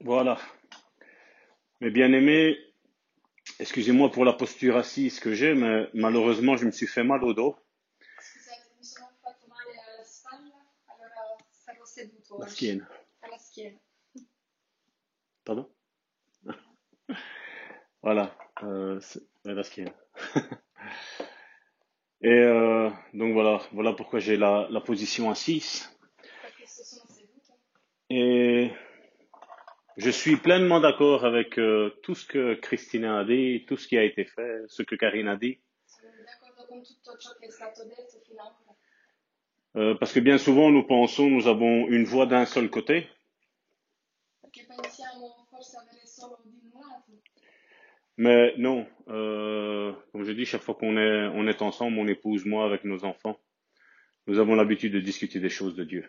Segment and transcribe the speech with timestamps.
[0.00, 0.38] Voilà.
[1.80, 2.56] Mes bien-aimés,
[3.58, 7.34] excusez-moi pour la posture assise que j'ai, mais malheureusement, je me suis fait mal au
[7.34, 7.56] dos.
[12.38, 12.86] La schiena.
[15.44, 15.68] Pardon?
[18.02, 18.36] Voilà.
[18.62, 19.00] Euh,
[19.44, 19.92] la schiena.
[22.20, 25.88] Et euh, donc voilà, voilà pourquoi j'ai la, la position assise.
[28.10, 28.70] Et
[29.98, 33.98] je suis pleinement d'accord avec euh, tout ce que Christina a dit, tout ce qui
[33.98, 35.58] a été fait, ce que Karine a dit.
[39.76, 43.08] Euh, parce que bien souvent, nous pensons, nous avons une voix d'un seul côté.
[48.16, 52.44] Mais non, euh, comme je dis, chaque fois qu'on est, on est ensemble, mon épouse,
[52.46, 53.38] moi, avec nos enfants,
[54.26, 56.08] nous avons l'habitude de discuter des choses de Dieu.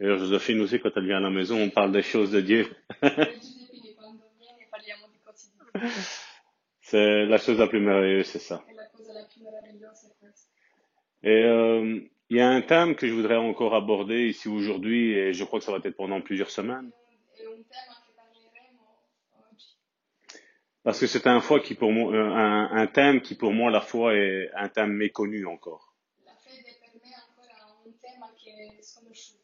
[0.00, 2.66] D'ailleurs, Joséphine aussi, quand elle vient à la maison, on parle des choses de Dieu.
[6.80, 8.62] C'est la chose la plus merveilleuse, c'est ça.
[11.22, 15.32] Et euh, il y a un thème que je voudrais encore aborder ici aujourd'hui, et
[15.32, 16.90] je crois que ça va être pendant plusieurs semaines,
[18.16, 18.84] parleremo
[19.50, 19.78] oggi.
[20.82, 23.70] parce que c'est un, foi qui pour moi, euh, un, un thème qui pour moi,
[23.70, 25.94] la foi, est un thème méconnu encore.
[26.24, 29.42] La fede per me è ancora un tema che è sconosciuto.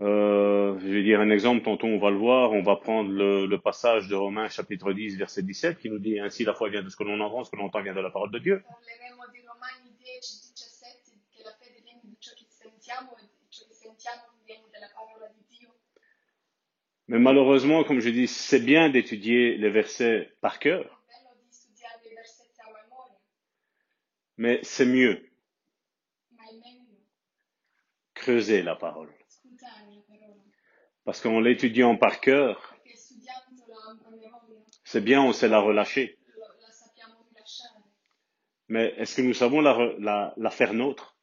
[0.00, 3.46] Euh, je vais dire un exemple, tantôt on va le voir, on va prendre le,
[3.46, 6.84] le passage de Romains chapitre 10 verset 17 qui nous dit ainsi la foi vient
[6.84, 8.62] de ce que l'on entend, ce que l'on entend vient de la parole de Dieu.
[8.62, 13.16] Parleremo di Romani 10, 17, che la fede viene da ciò che sentiamo
[13.48, 15.74] ciò che sentiamo viene dalla parola di Dio.
[17.08, 21.02] Mais malheureusement, comme je dis, c'est bien d'étudier les versets par cœur,
[24.36, 25.28] mais c'est mieux
[28.14, 29.17] creuser la parole.
[31.04, 32.74] Parce qu'en l'étudiant par cœur,
[34.84, 36.18] c'est bien, on sait la relâcher.
[38.68, 41.16] Mais est-ce que nous savons la, re- la, la faire nôtre?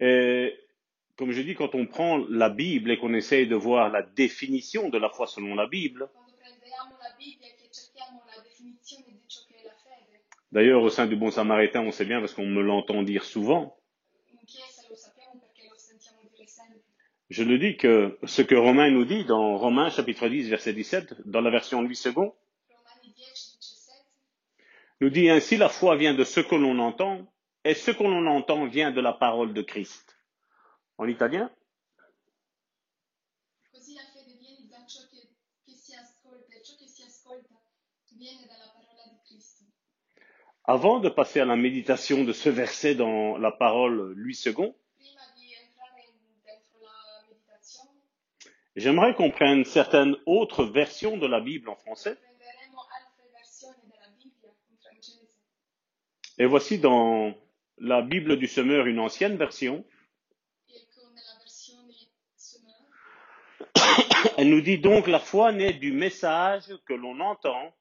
[0.00, 0.56] Et
[1.16, 4.88] comme je dis, quand on prend la Bible et qu'on essaye de voir la définition
[4.88, 6.08] de la foi selon la Bible,
[10.52, 13.76] d'ailleurs au sein du Bon Samaritain, on sait bien parce qu'on me l'entend dire souvent,
[14.32, 16.80] in chiesa lo sappiamo perché lo sentiamo dire sempre.
[17.30, 21.26] Je le dis que ce que Romain nous dit dans Romains chapitre 10 verset 17,
[21.28, 22.32] dans la version Louis II, Romani
[23.16, 23.94] 10, 17
[25.00, 27.30] nous dit ainsi la foi vient de ce que l'on entend
[27.64, 30.16] et ce que l'on entend vient de la parole de Christ.
[30.96, 31.50] En italien?
[40.64, 44.74] Avant de passer à la méditation de ce verset dans la parole Louis II, Prima
[45.36, 48.02] di entrare in- dentro la meditazione,
[48.78, 52.16] j'aimerais qu'on prenne certaines autres versions de la Bible en français.
[56.38, 57.34] Et voici dans
[57.78, 59.84] la Bible du Semeur une ancienne version.
[64.36, 67.74] Elle nous dit donc la foi naît du message que l'on entend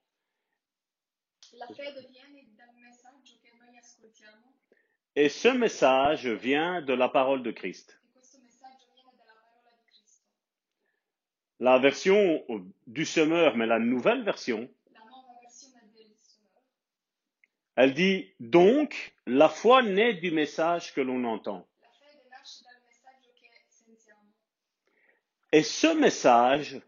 [5.16, 7.98] et ce message vient de la parole de Christ.
[8.00, 10.28] e questo messaggio viene dalla parola di Cristo.
[11.60, 12.44] La version
[12.86, 14.70] du Semeur, mais la nouvelle version,
[17.76, 21.68] elle dit donc la foi naît du message que l'on entend.
[25.52, 26.82] Et ce message,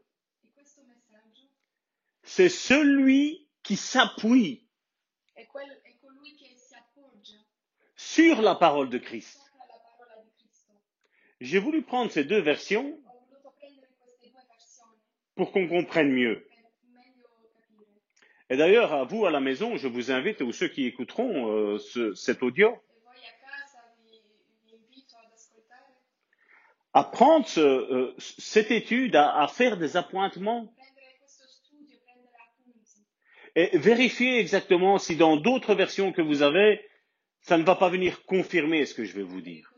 [2.23, 4.67] c'est celui qui s'appuie
[7.95, 9.39] sur la parole de Christ.
[11.39, 12.99] J'ai voulu prendre ces deux versions
[15.39, 16.45] pour qu'on comprenne mieux.
[18.49, 21.79] Et d'ailleurs, à vous à la maison, je vous invite, ou ceux qui écouteront euh,
[21.79, 22.75] ce- cet audio,
[26.93, 30.73] à prendre euh, cette étude, à, faire des appointements
[33.55, 36.81] et vérifier exactement si dans d'autres versions que vous avez,
[37.43, 39.71] ça ne va pas venir confirmer ce que je vais vous dire.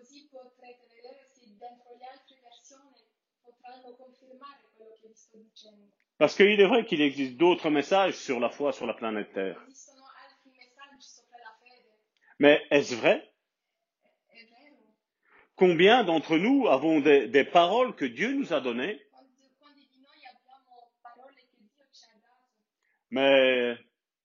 [6.22, 9.60] Parce qu'il est vrai qu'il existe d'autres messages sur la foi sur la planète Terre.
[12.38, 13.28] Mais est-ce vrai?
[15.56, 19.02] Combien d'entre nous avons des, paroles que Dieu nous a données,
[23.10, 23.76] mais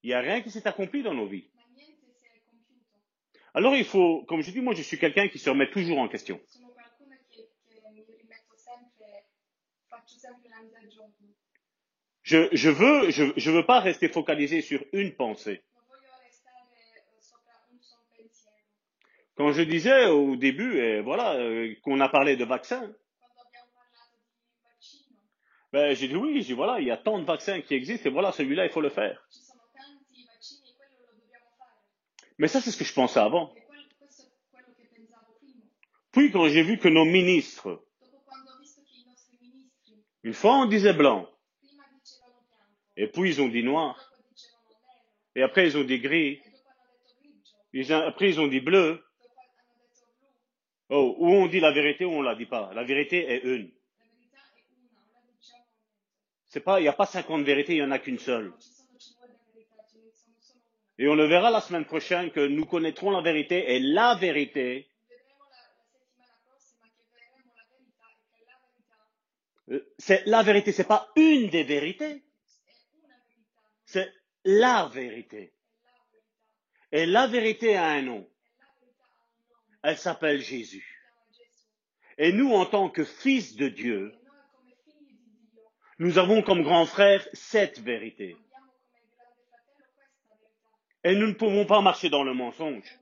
[0.03, 1.49] il n'y a rien qui s'est accompli dans nos vies.
[3.55, 6.07] Alors il faut, comme je dis, moi je suis quelqu'un qui se remet toujours en
[6.07, 6.39] question.
[12.27, 15.63] Je, je veux, je, veux pas rester focalisé sur une pensée.
[19.37, 22.93] Quand je disais au début, voilà, euh, qu'on a parlé de vaccins,
[25.71, 28.33] ben, j'ai dit oui, voilà, il y a tant de vaccins qui existent et voilà,
[28.33, 29.25] celui-là, il faut le faire.
[32.39, 33.53] Mais ça, c'est ce que je pensais avant.
[36.11, 37.85] Puis quand j'ai vu que nos ministres,
[40.23, 41.29] une fois on disait blanc,
[42.97, 44.11] et puis ils ont dit noir,
[45.35, 46.41] et après ils ont dit gris,
[47.71, 49.03] ils après ils ont dit bleu.
[50.89, 52.71] Oh, ou on dit la vérité ou on la dit pas?
[52.73, 53.69] La vérité est une.
[56.47, 58.47] C'est pas, il n'y a pas 50 vérités, il y en a qu'une seule.
[58.47, 60.95] Non ci sono 50 verità, ce ne sono solo una.
[60.97, 64.87] Et on le verra la semaine prochaine que nous connaîtrons la vérité et la vérité,
[69.69, 72.23] euh, c'est la vérité, c'est pas une des vérités,
[72.87, 74.13] è una verità, non c'est
[74.43, 75.53] la vérité.
[76.91, 78.29] Et la vérité a un nom.
[79.81, 80.85] Elle s'appelle Jésus.
[82.17, 84.13] Et nous, en tant que fils de Dieu,
[85.99, 88.35] nous avons comme grand frère cette vérité.
[91.03, 92.99] Et nous ne pouvons pas marcher dans le mensonge.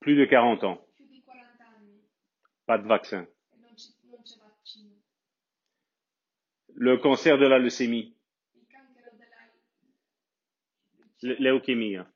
[0.00, 0.86] Plus de 40 ans.
[0.94, 2.02] Più di 40 anni
[2.66, 3.26] Pas de vaccin.
[6.74, 8.14] Le cancer de la leucémie,
[11.22, 12.06] l- leucémie, hein.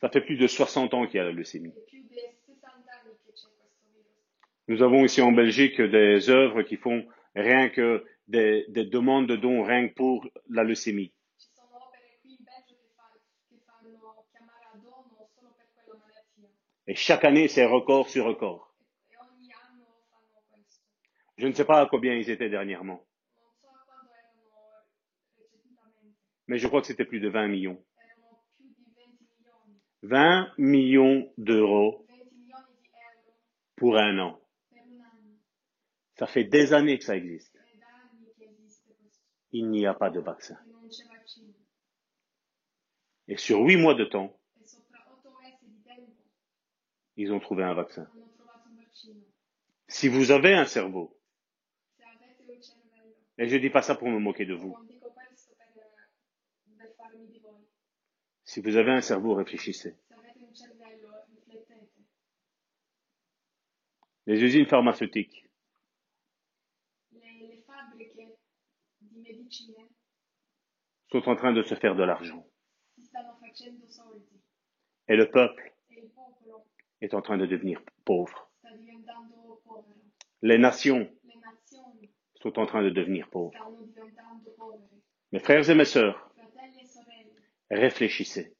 [0.00, 1.72] ça fait plus de 60 ans qu'il y a la leucémie.
[1.76, 4.06] è più di 60 anni che c'è questo virus.
[4.66, 9.36] Nous avons ici en Belgique des œuvres qui font rien que des, des demandes de
[9.36, 11.12] dons rien que pour la leucémie.
[16.86, 18.74] Et chaque année, c'est record sur record.
[21.36, 23.00] Je ne sais pas à combien ils étaient dernièrement,
[26.50, 27.80] mais je crois que c'était plus de 20 millions.
[27.96, 32.66] erano più di 20 milioni, 20 millions d'euros 20 milioni di euro
[33.76, 34.40] pour un an.
[36.18, 37.56] Ça fait des années que ça existe.
[39.52, 40.58] Il n'y a pas de vaccin.
[43.28, 46.16] Et sur huit mois de temps, sopra 8 mesi di tempo
[47.14, 48.08] ils ont trouvé un vaccin.
[49.86, 51.16] Si vous avez un cerveau,
[53.38, 54.76] et je dis pas ça pour me moquer de vous,
[58.50, 59.94] si vous avez un cerveau, réfléchissez.
[64.26, 65.48] Les usines pharmaceutiques,
[71.12, 72.44] sont en train de se faire de l'argent.
[75.06, 75.72] Et le peuple
[77.00, 78.50] est en train de devenir pauvre.
[78.62, 79.84] povero.
[80.42, 81.08] Les nations
[82.42, 83.54] sont en train de devenir pauvres.
[85.30, 86.29] Mes frères et mes sœurs,
[87.70, 88.54] réfléchissez.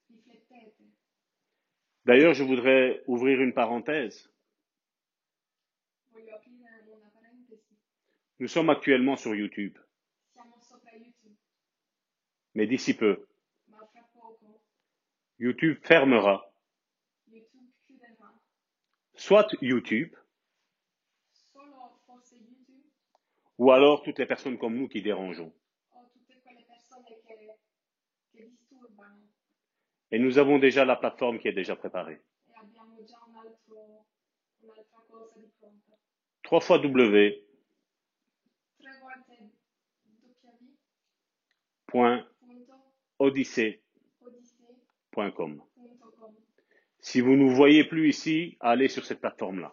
[2.05, 4.31] D'ailleurs, je voudrais ouvrir une parenthèse.
[8.39, 9.79] Nous sommes actuellement sur YouTube,
[12.55, 13.27] mais d'ici peu,
[15.39, 16.51] YouTube fermera
[19.15, 20.17] soit YouTube
[23.59, 25.53] ou alors toutes les personnes comme nous qui dérangeons.
[25.93, 27.21] o tutte quelle persone che,
[28.33, 29.29] che disturbano
[30.13, 32.21] Et nous avons déjà la plateforme qui est déjà préparée.
[36.43, 37.45] 3 fois W,
[41.87, 42.27] point.
[47.01, 49.73] Si vous ne nous voyez plus ici, allez sur cette plateforme-là.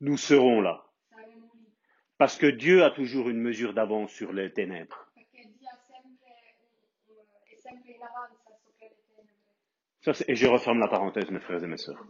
[0.00, 0.84] Nous serons là.
[2.18, 5.06] Parce que Dieu a toujours une mesure d'avance sur les ténèbres.
[5.14, 9.34] Perché Dio ha sempre, un- un- è sempre in avanza sopra le tenebre.
[10.26, 12.02] Et je referme la parenthèse, mes frères et mes sœurs.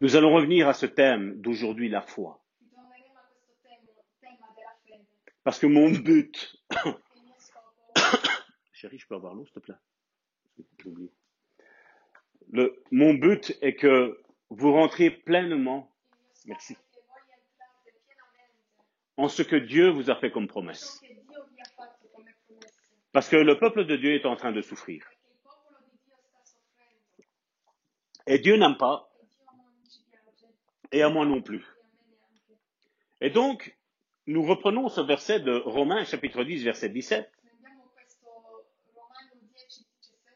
[0.00, 2.42] Nous allons revenir à ce thème d'aujourd'hui, la foi.
[5.42, 6.56] Parce que mon but,
[8.72, 9.74] chérie, je peux avoir l'eau, s'il te plaît?
[12.52, 15.90] Le, mon but est que vous rentriez pleinement
[16.46, 16.76] Merci.
[19.16, 21.00] en ce que Dieu vous a fait comme promesse.
[23.12, 25.04] Parce que le peuple de Dieu est en train de souffrir.
[25.06, 25.38] Perché il popolo di Dio
[27.88, 29.08] sta soffrendo Et Dieu n'aime pas,
[30.92, 31.64] et à moi non plus.
[33.20, 33.76] Et donc,
[34.26, 38.26] nous reprenons ce verset de Romains chapitre 10, verset 17, Prendiamo questo
[38.94, 40.26] Romano 10, 17,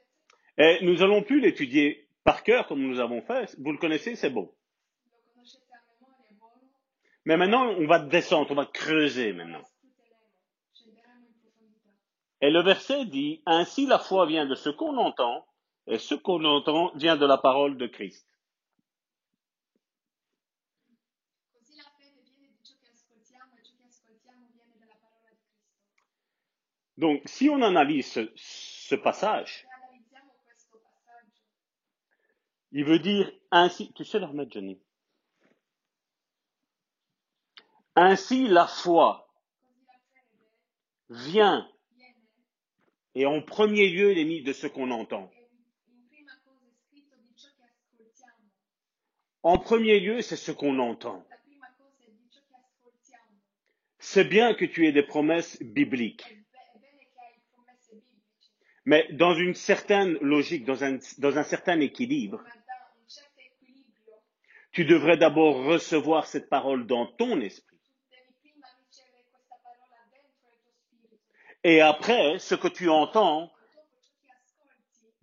[0.58, 3.56] et nous allons plus l'étudier par cœur comme nous avons fait.
[3.58, 4.52] Vous le connaissez, c'est bon.
[7.24, 9.64] Mais maintenant, on va descendre, on va creuser maintenant.
[12.40, 15.44] Et le verset dit, Ainsi la foi vient de ce qu'on entend,
[15.90, 18.26] et ce qu'on entend vient de la parole de Christ.
[21.76, 21.84] La.
[26.96, 29.66] Donc, si on analyse ce, passage,
[32.70, 34.80] il veut dire ainsi, tu sais le remettre, Johnny.
[37.96, 39.28] Ainsi la foi
[41.08, 41.68] la vient,
[43.16, 45.28] et en premier lieu, il est mis de ce qu'on entend.
[45.90, 48.50] e in prima cosa è scritto di ciò che ascoltiamo.
[49.42, 51.24] En premier lieu, c'est ce qu'on entend.
[53.98, 56.38] C'est bien que tu aies des promesses bibliques,
[58.84, 62.42] mais dans une certaine logique, dans un, certain équilibre,
[64.72, 67.78] tu devrais d'abord recevoir cette parole dans ton esprit.
[71.62, 73.52] Et après, ce que tu entends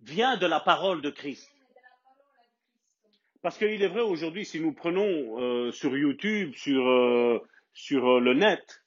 [0.00, 1.50] vient de la parole de Christ.
[1.50, 1.52] viene dalla parola di Cristo.
[3.40, 7.40] Parce qu'il est vrai aujourd'hui, si nous prenons euh, sur YouTube, sur, euh,
[7.72, 8.82] sur euh, le net,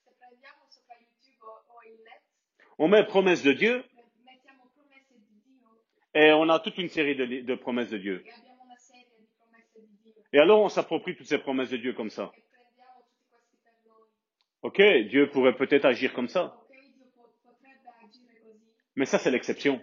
[2.77, 3.83] on met promesse de Dieu
[6.13, 8.25] et on a toute une série de, de promesses de Dieu.
[10.33, 12.31] Et alors on s'approprie toutes ces promesses de Dieu comme ça.
[14.63, 16.59] Ok, Dieu pourrait peut-être agir comme ça,
[18.95, 19.81] mais ça c'est l'exception.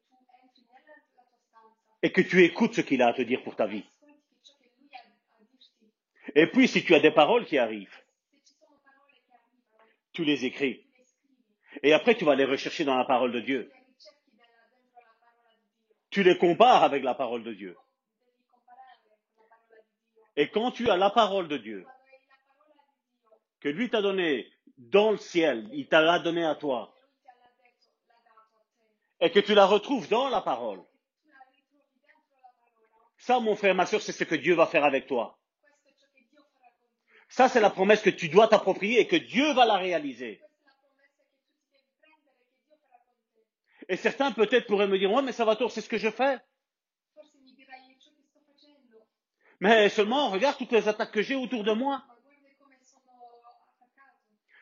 [0.03, 3.13] vuole che tu entri nella tua stanza et que tu écoutes ce qu'il a à
[3.13, 3.85] te dire pour ta vie.
[6.35, 8.03] Et puis si tu as des paroles qui arrivent,
[10.11, 10.85] tu les écris.
[11.81, 13.71] Et après tu vas les rechercher dans la parole de Dieu.
[16.09, 17.75] Tu les compares avec la parole de Dieu.
[20.35, 21.85] Et quand tu as la parole de Dieu,
[23.61, 26.93] que lui t'a donné dans le ciel, il t'a la donné à toi,
[29.21, 30.83] et que tu la retrouves dans la parole, e tu la ritrovi dentro la parola,
[33.25, 35.39] ça mon frère, ma soeur, c'est ce que Dieu va faire avec toi.
[37.29, 40.41] Ça c'est la promesse que tu dois t'approprier et que Dieu va la réaliser.
[43.89, 46.37] Et certains peut-être pourraient me dire, ouais mais Salvatore, c'est ce que je fais.
[49.59, 52.03] Mais seulement, regarde toutes les attaques que j'ai autour de moi.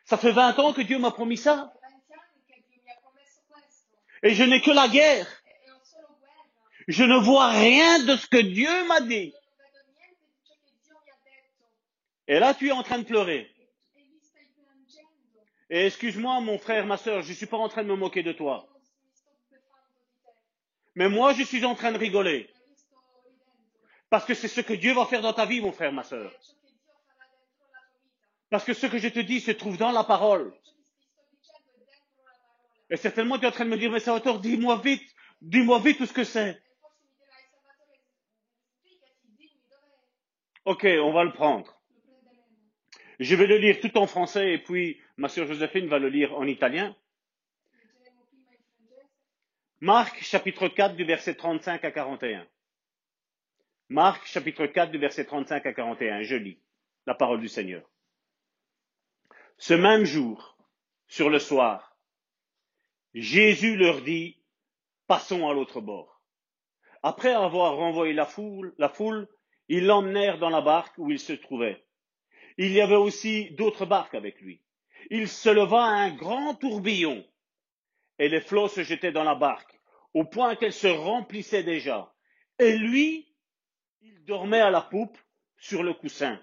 [0.04, 1.72] Ça fait 20 ans que Dieu m'a promis ça.
[1.74, 5.26] Ho 20 anni che Dio mi ha promesso questo Et je n'ai que la guerre.
[5.44, 6.44] e, e ho solo guerra.
[6.88, 9.32] Je ne vois rien de ce que Dieu m'a dit.
[12.28, 13.50] Et là, tu es en train de pleurer.
[15.70, 18.22] Et excuse-moi, mon frère, ma soeur, je ne suis pas en train de me moquer
[18.22, 18.68] de toi.
[20.94, 22.50] Mais moi, je suis en train de rigoler.
[24.10, 26.30] Parce que c'est ce que Dieu va faire dans ta vie, mon frère, ma soeur.
[28.50, 30.52] Parce que ce que je te dis se trouve dans la parole.
[32.90, 35.02] Et certainement, tu es en train de me dire, mais Salvatore, dis-moi vite,
[35.40, 36.62] dis-moi vite tout ce que c'est.
[40.64, 41.80] Ok, on va le prendre.
[43.18, 46.34] Je vais le lire tout en français et puis ma sœur Joséphine va le lire
[46.34, 46.96] en italien.
[49.80, 52.46] Marc chapitre 4 du verset 35 à 41.
[53.88, 56.22] Marc chapitre 4 du verset 35 à 41.
[56.22, 56.60] Je lis
[57.06, 57.82] la parole du Seigneur.
[59.58, 60.56] Ce même jour,
[61.08, 61.96] sur le soir,
[63.14, 64.40] Jésus leur dit,
[65.08, 66.22] passons à l'autre bord.
[67.02, 69.28] Après avoir renvoyé la foule, la foule,
[69.72, 71.84] ils l'emmenèrent dans la barque où il se trouvait.
[72.58, 74.60] Il y avait aussi d'autres barques avec lui.
[75.10, 77.26] Il se leva un grand tourbillon
[78.18, 79.80] et les flots se jetaient dans la barque,
[80.14, 82.14] au point qu'elle se remplissait déjà.
[82.58, 83.34] Et lui,
[84.02, 85.18] il dormait à la poupe
[85.58, 86.40] sur le coussin.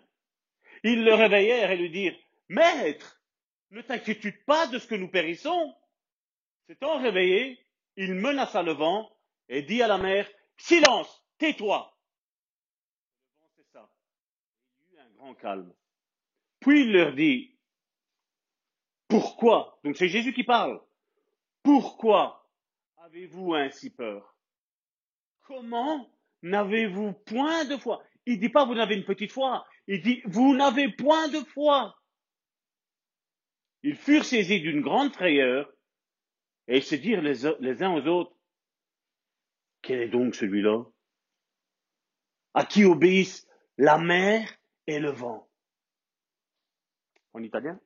[0.83, 2.17] Ils le réveillèrent et lui dirent,
[2.47, 3.21] Maître,
[3.71, 5.75] ne t'inquiète pas de ce que nous périssons.
[6.67, 7.63] S'étant réveillé,
[7.95, 9.09] il menaça le vent
[9.49, 11.95] et dit à la mer, Silence, tais-toi.
[13.31, 13.89] Le vent cessa.
[15.35, 15.73] Calme.
[16.59, 17.57] Puis il leur dit,
[19.07, 20.81] Pourquoi Donc c'est Jésus qui parle.
[21.63, 22.49] Pourquoi
[22.97, 24.35] avez-vous ainsi peur?
[25.41, 26.09] Comment
[26.41, 28.03] n'avez-vous point de foi?
[28.25, 29.65] Il dit pas vous n'avez une petite foi.
[29.87, 31.95] Il dit vous n'avez point de foi.
[33.81, 35.71] Ils furent saisis d'une grande frayeur
[36.67, 38.35] et se dirent les, les uns aux autres,
[39.81, 40.83] quel est donc celui-là?
[42.53, 44.58] À qui obéissent la mer
[44.89, 45.47] et le vent
[47.35, 47.79] En italien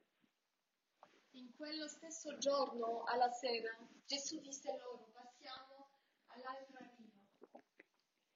[1.34, 5.90] In quello stesso giorno, alla sera, Gesù disse loro, passiamo
[6.28, 7.60] all'altra riva.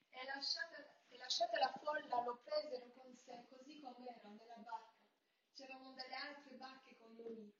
[0.10, 4.92] E lasciata, e lasciata la folla lo presero con sé, così com'era, nella barca.
[5.54, 7.54] C'erano delle altre barche con lui.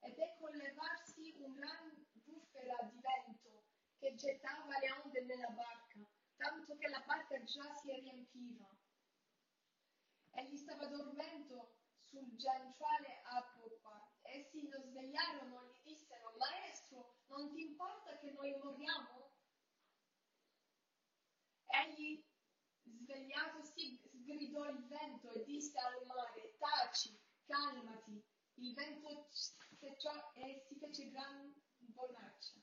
[0.00, 3.64] Ed ecco levarsi un gran bufera di vento
[3.98, 6.00] che gettava le onde nella barca,
[6.36, 8.73] tanto che la barca già si riempiva.
[10.36, 14.12] Egli stava dormendo sul gianciale a poppa.
[14.22, 19.30] Essi lo svegliarono e gli dissero, Maestro, non ti importa che noi moriamo?
[21.66, 22.24] Egli,
[22.82, 28.24] svegliatosi, sgridò il vento e disse al mare, taci, calmati.
[28.54, 29.28] Il vento
[29.78, 32.60] cessò e si fece gran bonaccia.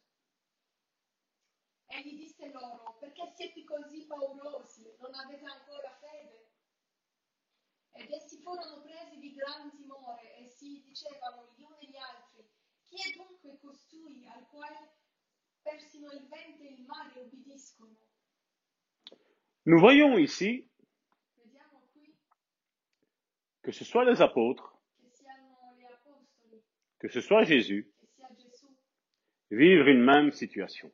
[1.88, 4.96] Egli disse loro, perché siete così paurosi?
[5.00, 6.41] Non avete ancora fede?
[7.94, 12.50] Ed essi furono presi di gran timore e si dicevano gli uni agli altri,
[12.86, 14.98] chi è dunque costui al quale
[15.62, 17.96] persino il vento e il mare obbediscono?
[19.64, 20.68] Nous voyons ici
[23.62, 24.76] que ce soit les apôtres,
[27.00, 27.92] que ce soit Jésus,
[29.52, 30.92] vivre une même situation.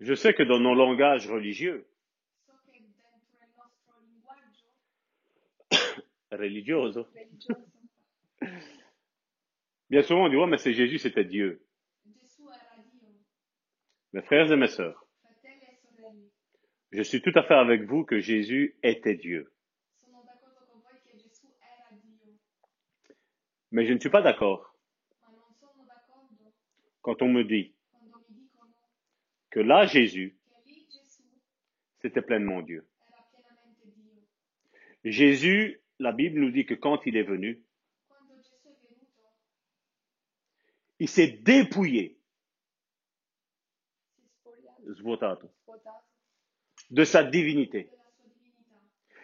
[0.00, 1.84] Je sais que dans nos langages religieux,
[2.46, 3.10] So che dentro
[3.42, 4.76] il nostro linguaggio
[6.36, 7.06] religioso,
[9.90, 11.64] bien souvent on dit ouais mais c'est Jésus, c'était Dieu.
[14.12, 15.06] Mes frères et mes sœurs,
[16.92, 19.52] je suis tout à fait avec vous que Jésus était Dieu.
[23.70, 24.74] Mais je ne suis pas d'accord
[27.02, 27.74] quand on me dit
[29.50, 30.38] que là Jésus,
[32.00, 32.86] c'était pleinement Dieu.
[35.04, 37.62] Jésus, la Bible nous dit que quand il est venu,
[40.98, 42.18] il s'est dépouillé,
[46.90, 47.90] de sa divinité.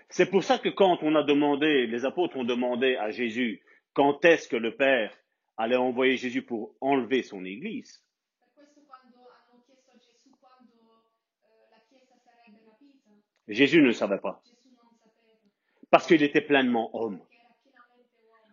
[0.08, 3.62] C'est pour ça que quand on a demandé, les apôtres ont demandé à Jésus
[3.94, 5.16] quand est-ce que le Père
[5.56, 8.04] allait envoyer Jésus pour enlever son Église,
[13.48, 14.42] Jésus ne savait pas,
[15.94, 17.24] parce qu'il était pleinement homme,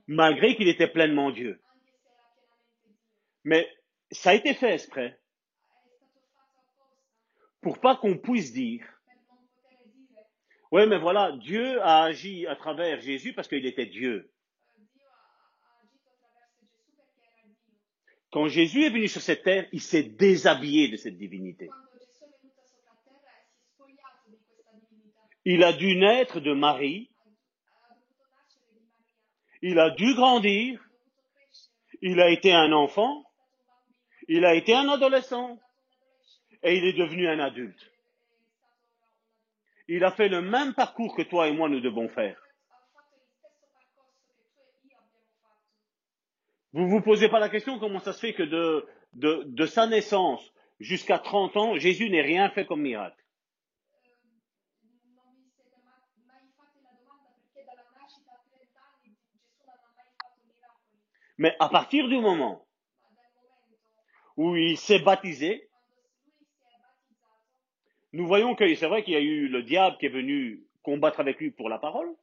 [0.06, 1.60] malgré qu'il était pleinement Dieu.
[3.44, 3.68] Mais
[4.12, 5.20] ça a été fait exprès
[7.62, 8.86] pour pas qu'on puisse dire,
[10.72, 14.32] ouais mais voilà, Dieu a agi à travers Jésus parce qu'il était Dieu.
[18.32, 21.72] Quand Jésus est venu sur cette terre, il s'est déshabillé de cette divinité.
[25.44, 27.11] Il a dû naître de Marie,
[29.62, 30.84] il a dû grandir,
[32.02, 33.24] il a été un enfant,
[34.28, 35.60] il a été un adolescent
[36.64, 37.92] et il est devenu un adulte.
[39.88, 42.42] Il a fait le même parcours que toi et moi nous devons faire.
[46.74, 49.88] Vous vous posez pas la question comment ça se fait que de, de, de sa
[49.88, 53.18] naissance jusqu'à 30 ans, Jésus n'ait rien fait comme miracle.
[54.94, 59.16] Eh, non vi siete ma- mai fatti la domanda perché dalla nascita a 30 anni
[59.20, 61.04] Gesù non ha mai fatto miracoli,
[61.42, 62.68] Mais à partir du moment
[64.38, 65.68] où il s'est baptisé,
[68.14, 71.20] nous voyons que c'est vrai qu'il y a eu le diable qui est venu combattre
[71.20, 72.16] avec lui pour la parole,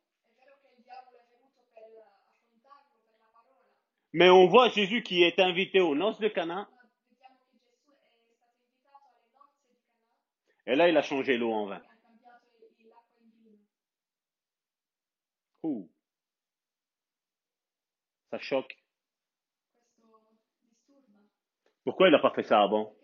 [4.12, 6.70] mais on voit Jésus qui est invité aux noces de Cana,
[10.64, 11.82] et là il a changé l'eau en vin.
[18.30, 18.78] Ça choque.
[19.98, 21.77] Questo disturba.
[21.88, 22.94] Pourquoi il n'a pas fait ça avant?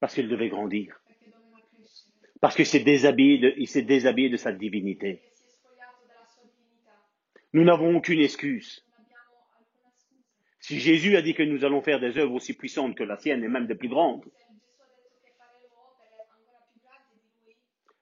[0.00, 0.98] Parce qu'il devait grandir.
[2.40, 5.20] Parce qu'il s'est déshabillé de, déshabillé de sa divinité.
[7.52, 8.86] Nous n'avons aucune excuse.
[10.60, 13.44] Si Jésus a dit que nous allons faire des œuvres aussi puissantes que la sienne
[13.44, 14.24] et même des plus grandes,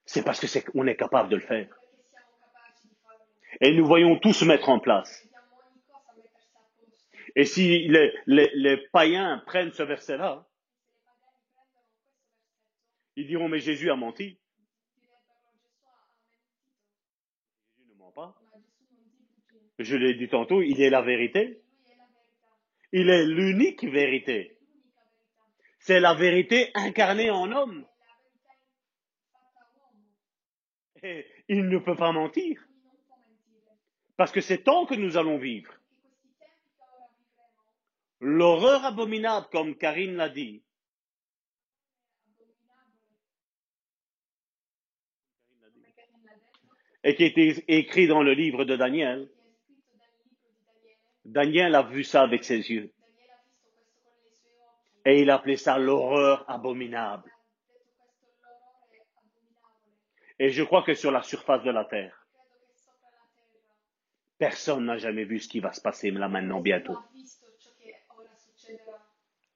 [0.06, 1.76] c'est parce que c'est, on est capable de le faire.
[3.60, 5.26] Et nous voyons tout se mettre en place.
[7.36, 10.46] Et si les, païens prennent ce verset-là,
[13.16, 14.38] ils diront, mais Jésus a menti.
[17.76, 18.34] Jésus ne ment pas.
[19.78, 21.62] Je l'ai dit tantôt, il est la vérité.
[22.92, 24.58] Il est l'unique vérité.
[25.78, 27.86] C'est la vérité incarnée en homme.
[31.02, 32.62] Et il ne peut pas mentir.
[34.16, 35.70] Parce que c'est tant que nous allons vivre.
[35.70, 35.78] perché questi tempi che ora
[37.60, 40.62] vivremo L'horreur abominable, comme Karine l'a dit,
[47.02, 49.30] et qui est écrit dans le livre de Daniel.
[51.24, 52.92] Daniel a vu ça avec ses yeux.
[55.06, 57.30] Et il appelait ça l'horreur abominable.
[60.38, 62.26] Et je crois que sur la surface de la terre,
[64.38, 66.98] personne n'a jamais vu ce qui va se passer là maintenant bientôt.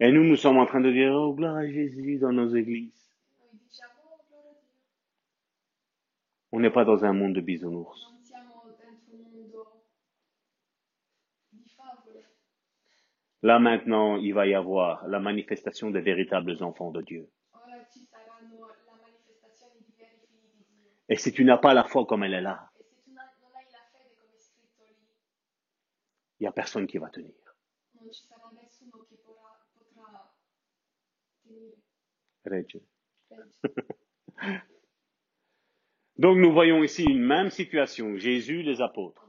[0.00, 3.12] Et nous, nous sommes en train de dire, oh, gloire à Jésus dans nos églises.
[6.50, 8.14] On n'est pas dans un monde de bisounours.
[13.42, 17.28] Là maintenant, il va y avoir la manifestation des véritables enfants de Dieu.
[21.10, 22.70] Et si tu n'as pas la foi comme elle est là,
[26.40, 27.43] il n'y a personne qui va tenir.
[36.18, 38.16] Donc nous voyons ici une même situation.
[38.16, 39.28] Jésus, les apôtres.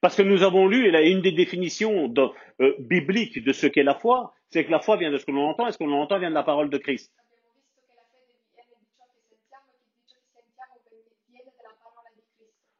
[0.00, 2.28] Parce que nous avons lu, et là, une des définitions de-
[2.60, 5.32] euh, bibliques de ce qu'est la foi, c'est que la foi vient de ce que
[5.32, 7.12] l'on entend, et ce que l'on entend vient de la parole de Christ.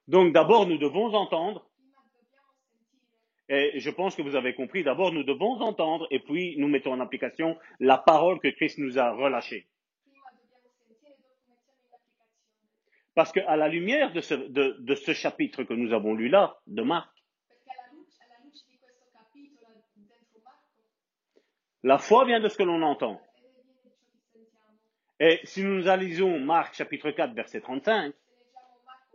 [0.07, 1.68] Donc d'abord, nous devons entendre,
[3.49, 6.93] et je pense que vous avez compris, d'abord, nous devons entendre, et puis nous mettons
[6.93, 9.67] en application la parole que Christ nous a relâchée.
[13.15, 17.11] Parce qu'à la lumière de ce, chapitre que nous avons lu là, de Marc,
[21.83, 23.21] la foi vient de ce que l'on entend.
[25.21, 29.13] Et si nous analysons Marc chapitre 4, verset 35, Se leggiamo Marco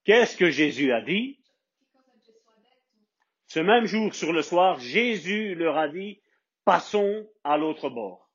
[0.00, 1.38] 4,35, qu'est-ce que Jésus a dit?
[3.46, 6.20] Ce même jour, sur le soir, Jésus leur a dit,
[6.64, 8.26] passons à l'autre bord.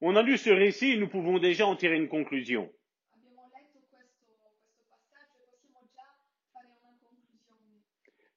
[0.00, 2.72] On a lu ce récit, nous pouvons déjà en tirer une conclusion.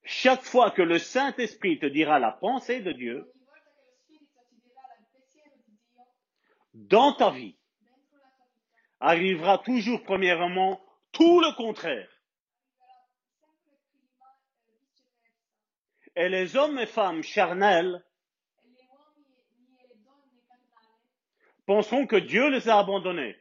[0.03, 3.31] Chaque fois que le Saint-Esprit te dira la pensée de Dieu
[6.73, 7.58] dans ta vie,
[8.99, 10.81] arrivera toujours premièrement
[11.11, 12.09] tout le contraire.
[16.15, 18.03] Et les hommes et femmes charnels
[21.65, 23.37] penseront que Dieu les a abandonnés.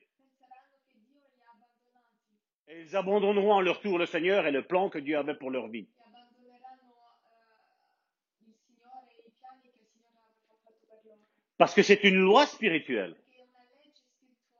[2.68, 5.50] Et ils abandonneront à leur tour le Seigneur et le plan que Dieu avait pour
[5.50, 5.88] leur vie.
[11.56, 13.16] Parce que c'est une loi spirituelle.
[13.18, 14.56] Perché è una legge spirituale.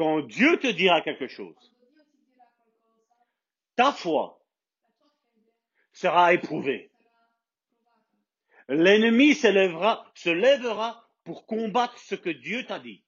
[0.00, 1.74] Quand Dieu te dira quelque chose,
[3.76, 4.42] ta foi
[5.92, 6.90] sera éprouvée.
[8.68, 9.48] L'ennemi se
[10.30, 13.04] lèvera pour combattre ce que Dieu t'a dit.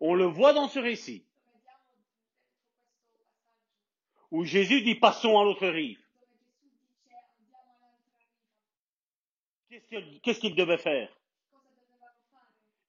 [0.00, 1.26] On le voit dans ce récit
[4.30, 6.00] où Jésus dit passons à l'autre rive.
[10.22, 11.14] Qu'est-ce qu'il devait faire?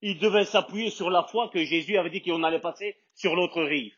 [0.01, 3.63] Il devait s'appuyer sur la foi que Jésus avait dit qu'on allait passer sur l'autre
[3.63, 3.95] rive.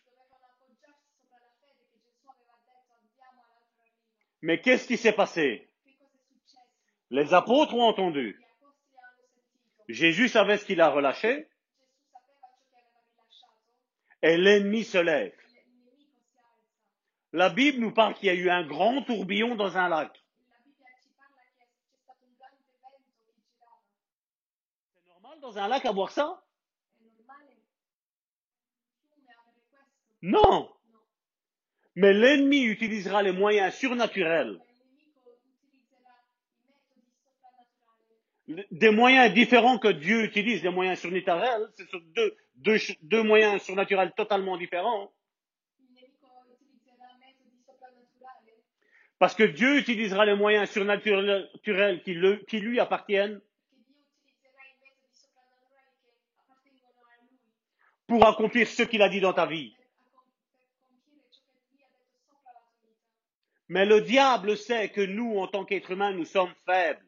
[4.41, 5.69] Mais qu'est-ce qui s'est passé?
[7.09, 8.39] Les apôtres ont entendu.
[9.89, 11.49] Jésus savait ce qu'il a relâché
[14.21, 15.35] et l'ennemi se lève.
[17.31, 20.11] La Bible nous parle qu'il y a eu un grand tourbillon dans un lac.
[20.47, 23.81] La Bibbia ci parla che c'è stato un grande vento che girava.
[24.93, 25.99] C'est normal dans un lac ça fiume
[29.31, 30.03] avere questo?
[30.21, 30.41] Non.
[30.41, 30.79] No.
[31.95, 34.61] Mais l'ennemi utilisera les moyens surnaturels,
[38.47, 41.67] des moyens différents que Dieu utilise, des moyens surnaturels.
[41.77, 45.11] Ce sont deux, deux, ch- deux moyens surnaturels totalement différents.
[49.17, 51.49] Parce que Dieu utilisera les moyens surnaturels
[52.03, 57.37] qui, le- qui lui appartiennent perché Dio utilizzerà i metodi soprannaturali che appartengono a Lui
[58.09, 59.75] pour accomplir ce qu'il a dit dans ta vie.
[63.69, 67.05] Mais le diable sait que nous, en tant qu'êtres humains, nous sommes faibles.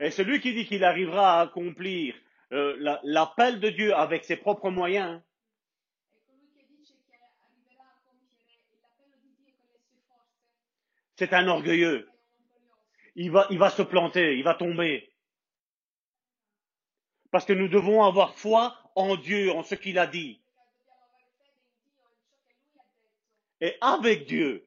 [0.00, 2.14] Et celui qui dit qu'il arrivera à accomplir
[2.52, 5.20] euh, la- l'appel de Dieu avec ses propres moyens,
[11.16, 12.08] c'est un orgueilleux.
[13.16, 15.05] il va se planter, il va tomber.
[17.36, 20.40] Parce que nous devons avoir foi en Dieu, en ce qu'il a dit.
[23.60, 24.66] Et avec Dieu,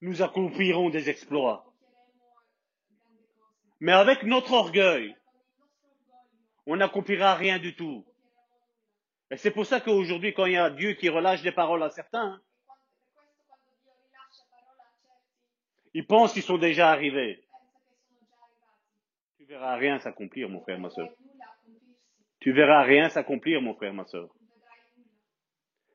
[0.00, 1.70] nous accomplirons des exploits.
[3.80, 5.14] Mais avec notre orgueil,
[6.64, 8.06] on n'accomplira rien du tout.
[9.30, 11.90] Et c'est pour ça qu'aujourd'hui, quand il y a Dieu qui relâche des paroles à
[11.90, 12.40] certains,
[15.92, 17.46] ils pensent qu'ils sont déjà arrivés.
[19.36, 21.10] Tu verras rien s'accomplir, mon frère, ma soeur.
[22.46, 24.32] Tu verras rien s'accomplir, mon frère, ma soeur.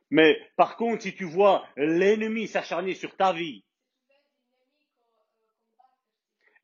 [0.10, 3.64] Mais par contre, si tu vois l'ennemi s'acharner sur ta vie,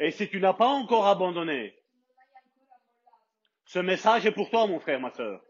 [0.01, 1.73] et si tu n'as pas encore abandonné,
[3.63, 5.41] ce message est pour toi, mon frère, ma soeur.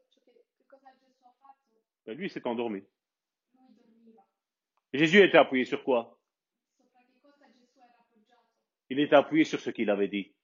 [2.07, 2.85] Ben, Lui s'est endormi.
[4.93, 6.19] Jésus était appuyé sur quoi?
[8.91, 10.35] Il était appuyé sur ce qu'il avait dit.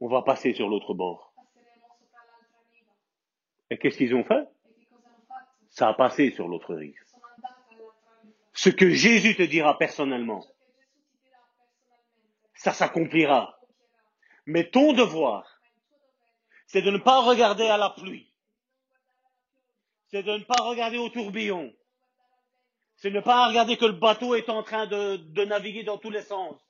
[0.00, 1.32] On va passer sur l'autre bord.
[3.70, 5.61] Et qu'est-ce qu'ils ont fait E che cosa hanno fatto?
[5.72, 7.02] Ça a passé sur l'autre rive.
[8.52, 10.44] Ce que Jésus te dira personnellement,
[12.54, 13.58] ça s'accomplira.
[14.44, 15.60] Mais ton devoir,
[16.66, 18.30] c'est de ne pas regarder à la pluie.
[20.08, 21.72] C'est de ne pas regarder au tourbillon.
[22.96, 26.10] C'est de ne pas regarder que le bateau est en train de, naviguer dans tous
[26.10, 26.60] les sens.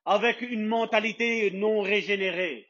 [0.05, 2.67] avec une mentalité non régénérée.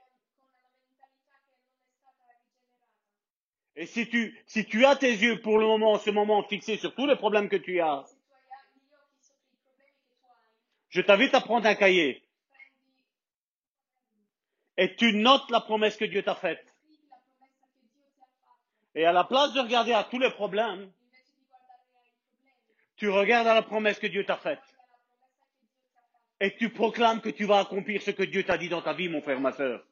[3.76, 6.78] Et si tu, si tu as tes yeux pour le moment, en ce moment, fixés
[6.78, 8.06] sur tous les problèmes que tu as,
[10.90, 12.22] je t'invite à prendre un cahier
[14.78, 16.66] et tu notes la promesse que Dieu t'a faite.
[18.94, 20.92] Et à la place de regarder à tous les problèmes,
[23.02, 24.62] tu regardes à la promesse que Dieu t'a faite.
[26.40, 29.10] Et tu proclames que tu vas accomplir ce que Dieu t'a dit dans ta vie,
[29.10, 29.84] mon frère, ma soeur.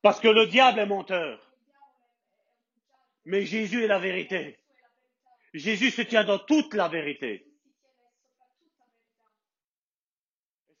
[0.00, 1.46] Parce que le diable est menteur.
[3.26, 4.58] Mais Jésus est la vérité.
[5.52, 7.46] Jésus se tient dans toute la vérité.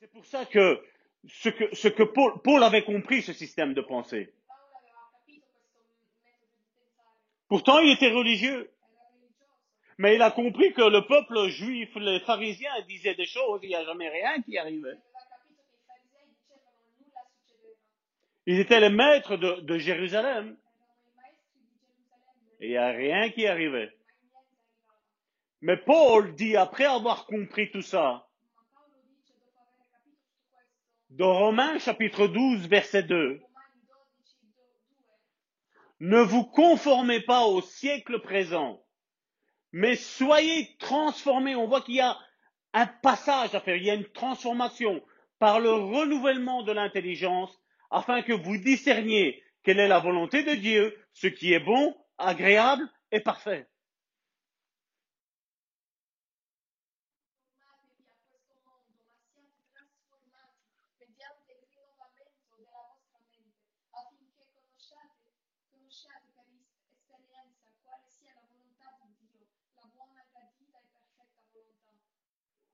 [0.00, 0.82] C'est pour ça que
[1.26, 2.02] ce que,
[2.38, 4.32] Paul, avait compris, ce système de pensée.
[7.48, 8.72] Pourtant, il était religieux.
[9.98, 13.74] Mais il a compris que le peuple juif, les pharisiens, disaient des choses, il n'y
[13.74, 14.98] a jamais rien qui arrivait.
[18.46, 20.56] Ils étaient les maîtres de, Jérusalem.
[22.60, 23.92] Il n'y a rien qui arrivait.
[25.62, 28.28] Mais Paul dit, après avoir compris tout ça,
[31.10, 33.46] dans Romains chapitre 12, verset 2, Romani 12, 2,
[36.00, 38.85] ne vous conformez pas au siècle présent,
[39.72, 41.56] mais soyez transformés.
[41.56, 42.18] On voit qu'il y a
[42.72, 45.02] un passage à faire, il y a une transformation
[45.38, 47.58] par le renouvellement de l'intelligence
[47.90, 52.88] afin que vous discerniez quelle est la volonté de Dieu, ce qui est bon, agréable
[53.12, 53.68] et parfait.
[57.58, 60.66] Formatevi a questo mondo, ma siate trasformati
[60.98, 65.28] mediante il rinnovamento della vostra mente, affinché conosciate,
[65.70, 71.42] conosciate per is- esperienza quale sia la volontà di Dio, la buona, gradita e perfetta
[71.52, 71.94] volontà.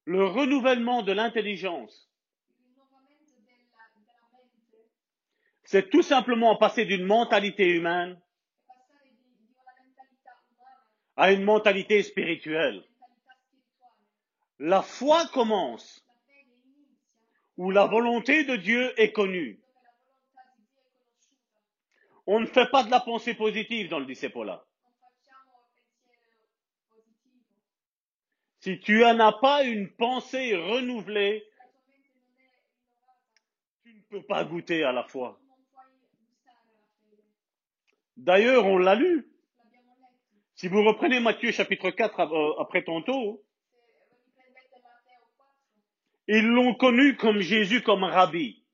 [0.05, 2.11] Le renouvellement de l'intelligence,
[5.65, 8.21] c'est tout simplement passer d'une mentalité humaine
[11.17, 12.85] à une mentalité spirituelle.
[14.59, 16.05] La foi commence
[17.57, 19.61] où la volonté de Dieu est connue.
[22.27, 24.65] On ne fait pas de la pensée positive dans le discipolat.
[24.65, 24.72] Non
[28.63, 31.45] Si tu n'as pas une pensée renouvelée,
[33.83, 35.41] tu ne peux pas goûter à la foi.
[38.17, 39.29] D'ailleurs, on l'a lu.
[40.55, 43.43] Si vous reprenez Matthieu chapitre 4 euh, après tantôt,
[44.23, 45.55] Se riprendete Matteo 4,
[46.29, 48.65] ils l'ont connu comme Jésus comme Rabbi.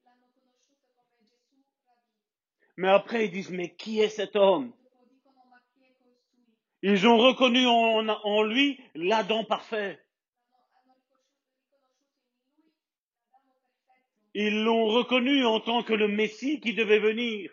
[2.77, 6.68] Mais après, ils disent, mais qui est cet homme Dopo dicono ma chi è costui?
[6.83, 9.99] Ils ont reconnu en, lui l'Adam parfait.
[14.35, 17.51] Ils l'ont reconnu en tant que le Messie qui devait venir.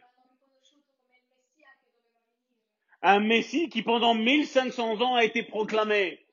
[3.02, 6.24] Un Messie qui pendant 1500 ans a été proclamé.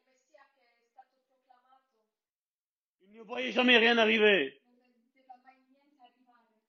[3.02, 4.60] Ils ne voyaient jamais rien arriver.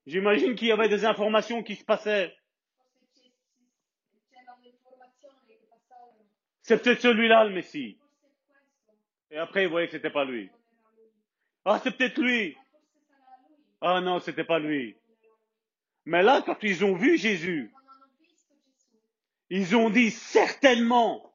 [0.06, 2.34] J'imagine qu'il y avait des informations qui se passaient.
[6.64, 7.98] C'est peut-être celui-là le Messie.
[9.30, 10.50] Et après, ils voyaient que c'était pas lui.
[11.66, 12.58] Ah, c'est peut-être lui.
[13.82, 14.96] Ah non, c'était pas lui.
[16.06, 17.74] Mais là, quand ils ont vu Jésus,
[19.50, 21.34] ils ont dit certainement,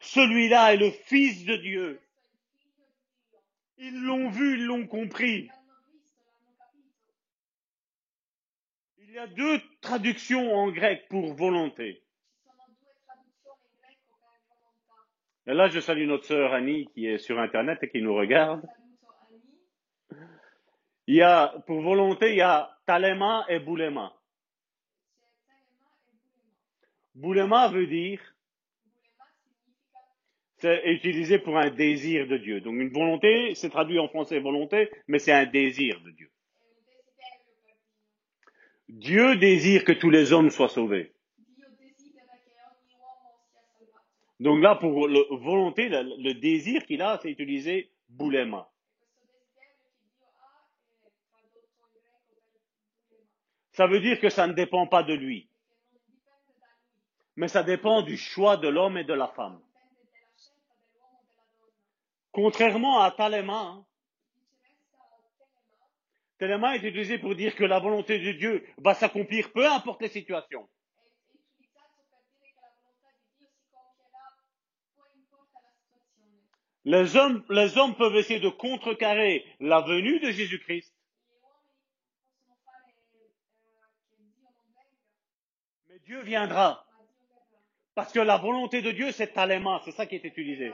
[0.00, 2.00] celui-là est le Fils de Dieu.
[3.78, 3.86] il.
[3.86, 5.48] Ils l'ont vu, ils l'ont compris.
[8.98, 12.05] Il y a deux traductions en grec pour volonté.
[15.46, 18.66] Là, je salue notre sœur Annie qui est sur Internet et qui nous regarde.
[21.06, 24.12] Il y a, pour volonté, il y a talema et boulema.
[27.14, 28.20] Boulema veut dire,
[30.56, 32.60] c'est utilisé pour un désir de Dieu.
[32.60, 36.30] Donc une volonté, c'est traduit en français volonté, mais c'est un désir de Dieu.
[38.88, 41.12] Dieu désire que tous les hommes soient sauvés.
[44.38, 48.70] Donc là, pour le volonté, le, désir qu'il a, c'est utilisé boulema.
[53.72, 55.48] Ça veut dire que ça ne dépend pas de lui,
[57.36, 59.60] mais ça dépend du choix de l'homme et de la femme.
[62.32, 63.86] Contrairement à talema, hein,
[66.38, 70.08] Téléma est utilisé pour dire que la volonté de Dieu va s'accomplir peu importe les
[70.08, 70.68] situations.
[71.16, 74.36] è, è utilizzato per dire che la volontà di Dio si compierà,
[74.94, 76.44] poi importa la situazione.
[76.86, 77.42] Les hommes,
[77.96, 80.94] peuvent essayer de contrecarrer la venue de Jésus-Christ,
[85.88, 86.86] mais Dieu viendra.
[87.96, 90.72] Parce que la volonté de Dieu, c'est talema, c'est ça qui est utilisé.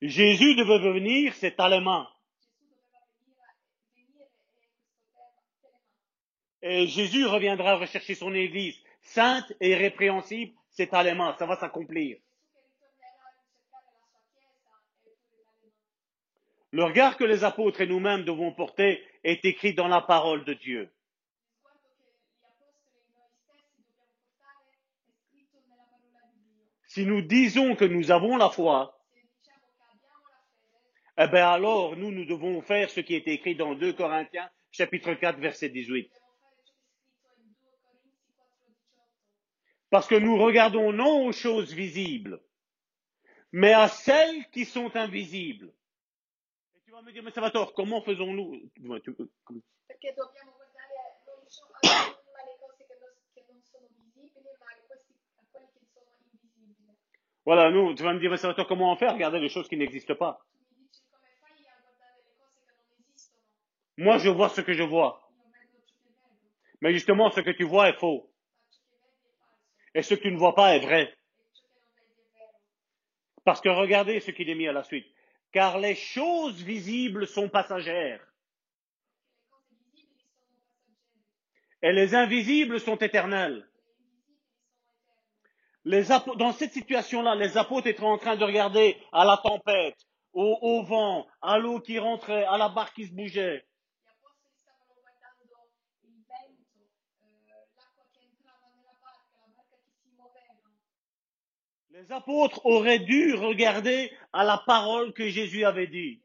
[0.00, 2.10] Jésus devait venir, c'est talema.
[6.62, 12.16] Et Jésus reviendra rechercher son Église sainte et irrépréhensible, c'est talema, ça va s'accomplir.
[16.72, 20.54] Le regard que les apôtres et nous-mêmes devons porter est écrit dans la parole de
[20.54, 20.90] Dieu.
[26.86, 29.00] Si nous disons que nous avons la foi,
[31.22, 35.12] Eh bien alors, nous, nous devons faire ce qui est écrit dans 2 Corinthiens, chapitre
[35.12, 36.10] 4, verset 18.
[36.10, 36.20] dobbiamo fare ciò che è
[37.20, 37.74] scritto in 2
[38.54, 39.90] Corinzi 4,18.
[39.90, 42.40] Parce que nous regardons non aux choses visibles,
[43.52, 45.74] mais à celles qui sont invisibles.
[47.00, 48.60] Vas me dire, mais Salvatore, comment faisons-nous?
[57.46, 59.78] Voilà, nous, tu vas me dire, mais Salvatore, comment on fait Regardez les choses qui
[59.78, 60.44] n'existent pas.
[63.96, 65.26] Moi, je vois ce que je vois.
[66.82, 68.30] Mais justement, ce que tu vois est faux.
[68.30, 71.04] falso Et ce que tu ne vois pas est vrai.
[71.06, 71.16] vero.
[73.44, 75.06] Parce que regardez ce qu'il est mis à la suite.
[75.52, 78.20] Car les choses visibles sont passagères.
[81.82, 83.66] Et les invisibles sont éternels.
[85.84, 89.96] Les apo- dans cette situation-là, les apôtres étaient en train de regarder à la tempête,
[90.34, 93.64] au, au vent, à l'eau qui rentrait, à la barque qui se bougeait.
[94.04, 95.70] Gli apostoli stavano guardando
[96.02, 96.78] il vento,
[97.22, 100.70] eh, l'acqua che entrava nella barca, la barca che si muoveva.
[102.00, 106.22] Les apôtres auraient dû regarder à la parole que Jésus avait dit.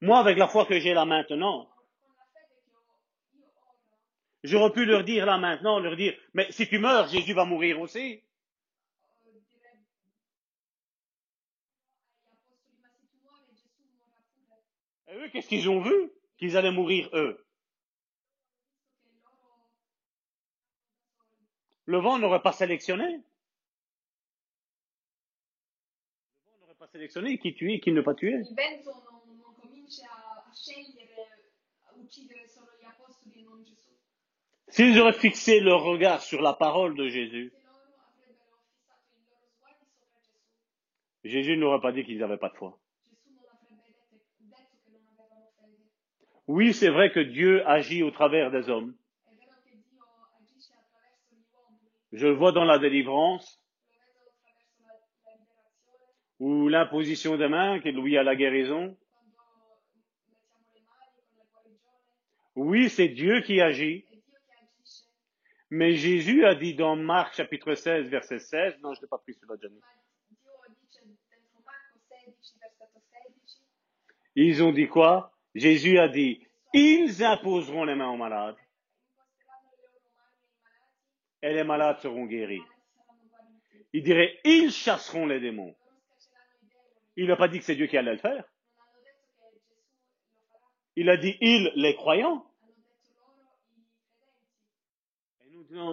[0.00, 1.68] Moi, avec la foi que j'ai là maintenant,
[4.42, 7.78] j'aurais pu leur dire là maintenant, leur dire, mais si tu meurs, Jésus va mourir
[7.80, 8.22] aussi.
[9.16, 9.86] eh, direi agli
[12.26, 14.56] apostoli, ma se tu muori Gesù morirà pure.
[15.03, 17.44] Et eux, qu'est-ce qu'ils ont vu Qu'ils allaient mourir eux?
[21.86, 23.04] Le vent n'aurait pas sélectionné.
[23.06, 23.18] Le
[26.50, 28.34] vent n'aurait pas sélectionné qui tuer, qui ne pas tuer.
[28.34, 28.42] e
[33.64, 33.90] Gesù.
[34.68, 37.52] S'ils auraient fixé leur regard sur la parole de Jésus,
[41.22, 42.78] Gesù, Jésus n'aurait pas dit qu'ils n'avaient pas de foi.
[43.06, 45.90] Gesù non avrebbe dette- detto che non avevano fede.
[46.46, 48.94] Oui, c'est vrai que Dieu agit au travers des hommes.
[52.12, 53.60] Je le vois dans la délivrance
[56.38, 58.96] ou l'imposition des mains, qui est Louis à la guérison.
[62.54, 64.04] Oui, c'est Dieu qui agit.
[65.70, 69.34] Mais Jésus a dit dans Marc chapitre 16, verset 16, non, je l'ai pas pris
[69.34, 69.80] celui-là, Johnny.
[69.80, 69.88] Ma
[70.30, 73.64] Dio dice dentro Marco 16, versetto 16,
[74.36, 75.33] Ils ont dit quoi?
[75.54, 78.56] Jésus a dit, ils imposeront les mains aux malades
[81.42, 82.62] et les malades seront guéris.
[83.92, 85.74] Il dirait, ils chasseront les démons.
[87.16, 88.44] Il n'a pas dit que c'est Dieu qui allait le faire.
[90.96, 92.44] Il a dit, ils, les croyants.
[95.44, 95.50] Et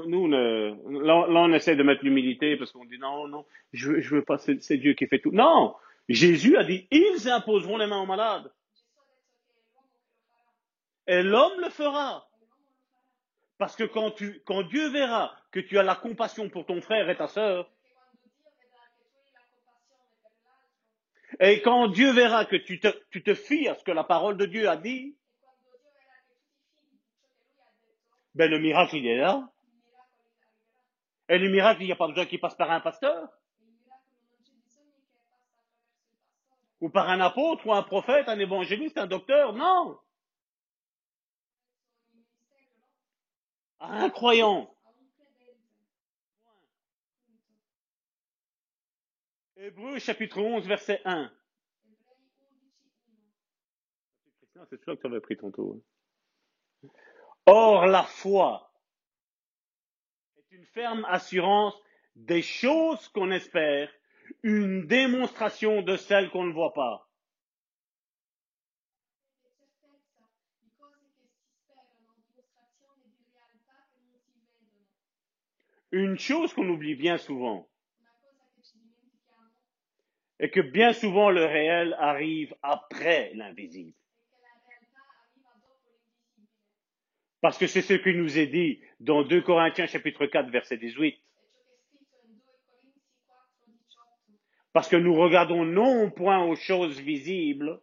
[0.08, 0.74] nous, là,
[1.18, 4.78] on essaie de mettre l'humilité parce qu'on dit, non, non, je, je veux pas, c'est
[4.78, 5.32] Dieu qui fait tout.
[5.32, 5.76] Non
[6.10, 8.52] Jésus a dit, ils imposeront les mains aux malades.
[8.52, 8.60] Gesù
[8.98, 9.00] ha
[9.58, 12.28] detto che è l'uomo che lo farà, Et l'homme le fera.
[13.58, 17.28] Parce que quand, Dieu verra que tu as la compassion pour ton frère et ta
[17.28, 17.70] sœur,
[21.40, 24.46] et quand Dieu verra que tu te, tu fies à ce que la parole de
[24.46, 25.16] Dieu a dit,
[28.34, 29.48] ben le miracle, il est là.
[31.30, 33.30] Et le miracle, il n'y a pas besoin qu'il passe par un pasteur,
[36.80, 40.00] ou par un apôtre, ou un prophète, un évangéliste, un docteur, non.
[42.42, 43.71] attraverso il ministero, no?
[43.71, 44.70] À un croyant.
[49.58, 51.32] Hébreu chapitre 11, verset 1.
[51.86, 52.72] Ebrei 11,
[54.26, 54.32] 1.
[54.40, 55.74] Christian, c'est celui que tu avais pris tantôt.
[55.76, 55.82] hein.
[57.46, 58.72] Or, la foi
[60.38, 61.76] est une ferme assurance
[62.16, 63.90] des choses qu'on espère,
[64.44, 67.08] une démonstration de celles qu'on ne voit pas.
[69.42, 74.88] Fede è certezza di cose che si sperano, dimostrazione di realtà che non si vedono.
[75.92, 77.68] Une chose qu'on oublie bien souvent
[80.40, 83.94] est que bien souvent le réel arrive après l'invisible.
[87.42, 91.16] Parce que c'est ce qui nous est dit dans 2 Corinthiens chapitre 4 verset 18.
[91.16, 91.28] È ciò
[91.60, 92.54] che è scritto in 2
[93.46, 94.72] Corinzi 4, 18.
[94.74, 97.82] Parce que nous regardons non point aux choses visibles,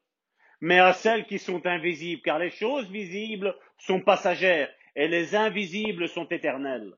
[0.60, 6.08] mais à celles qui sont invisibles, car les choses visibles sont passagères et les invisibles
[6.08, 6.96] sont éternelles.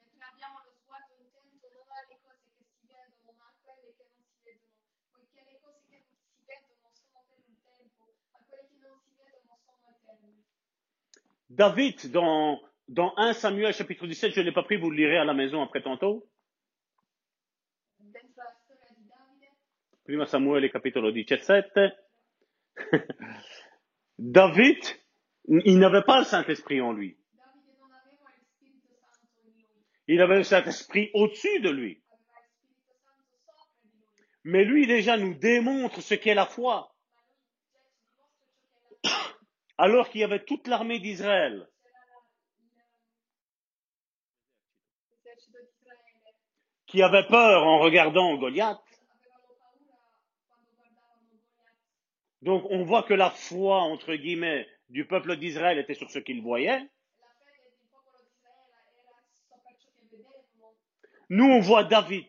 [0.00, 4.04] Mentre abbiamo lo sguardo intento non alle cose che si vedono, ma a quelle che
[4.08, 4.74] non si vedono,
[5.12, 9.14] poiché le cose che si vedono sono per un tempo, ma quelle che non si
[9.16, 10.44] vedono sono eterne.
[11.50, 15.18] David, dans, dans 1 Samuel chapitre 17, je ne l'ai pas pris, vous le lirez
[15.18, 16.28] à la maison après tantôt.
[20.04, 21.66] Prima Samuele capitolo 17.
[24.18, 24.78] David,
[25.48, 27.18] il n'avait pas le Saint-Esprit en lui.
[30.06, 32.02] Il avait le Saint-Esprit au-dessus de lui,
[34.44, 36.94] Mais lui déjà nous démontre ce qu'est la foi.
[39.02, 39.66] ma lui già ci dimostra ciò che è la fede.
[39.78, 41.68] Alors qu'il y avait toute l'armée d'Israël
[46.86, 48.82] qui avait peur en regardant Goliath.
[52.42, 56.42] Donc on voit que la foi, entre guillemets, du peuple d'Israël était sur ce qu'il
[56.42, 56.88] voyait.
[61.30, 62.26] Nous, on voit David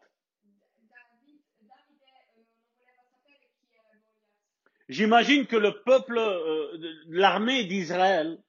[4.88, 6.78] J'imagine que le peuple, euh,
[7.08, 8.42] l'armée d'Israël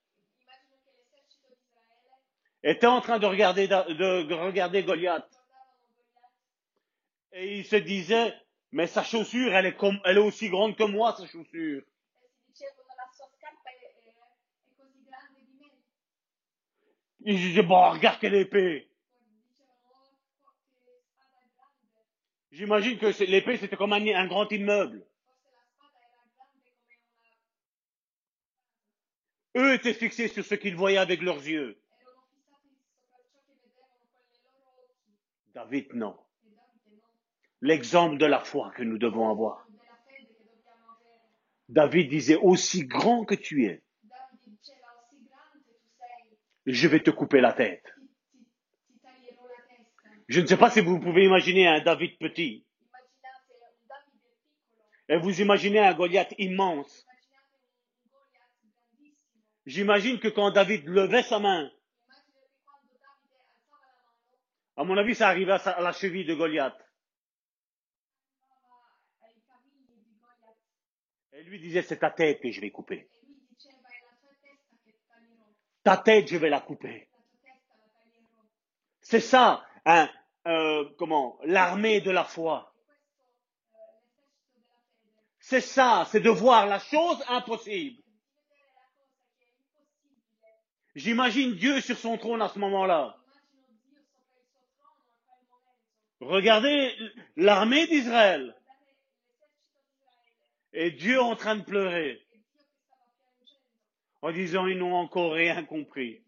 [2.62, 3.66] était en train de regarder,
[4.84, 5.37] Goliath
[7.38, 8.34] et il se disait,
[8.72, 11.82] mais sa chaussure, elle est, comme, elle est aussi grande que moi, sa chaussure.
[17.20, 18.90] Il disait, bon, regarde quelle épée.
[19.60, 19.96] Oh.
[22.50, 25.06] J'imagine que l'épée, c'était comme un, un grand immeuble.
[29.54, 31.80] Una Eux étaient fixés sur ce qu'ils voyaient avec leurs yeux.
[35.54, 36.27] erano fissati
[37.60, 39.66] L'exemple de la foi que nous devons avoir.
[41.68, 43.82] David disait, aussi grand que tu es,
[46.66, 47.84] je vais te couper la tête.
[50.28, 52.64] Je ne sais pas si vous pouvez imaginer un David petit
[55.08, 57.06] et vous imaginez un Goliath immense.
[59.64, 61.70] J'imagine que quand David levait sa main,
[64.76, 66.78] à mon avis, ça arrivait à la cheville de Goliath.
[68.38, 70.66] arrivava ai cavigli di Goliath
[71.32, 73.08] Et lui disait, c'est ta tête que je vais couper.
[75.84, 77.08] Ta tête, je vais la couper.
[79.00, 80.10] C'est ça, hein,
[80.46, 82.74] euh, comment, l'armée de la foi.
[85.40, 88.02] C'est ça, c'est de voir la chose impossible.
[90.94, 93.16] J'imagine Dieu sur son trône à ce moment-là.
[96.20, 96.94] Regardez
[97.36, 98.57] l'armée d'Israël
[100.72, 102.24] et Dieu en train de pleurer
[104.22, 106.22] en disant ils n'ont encore rien compris.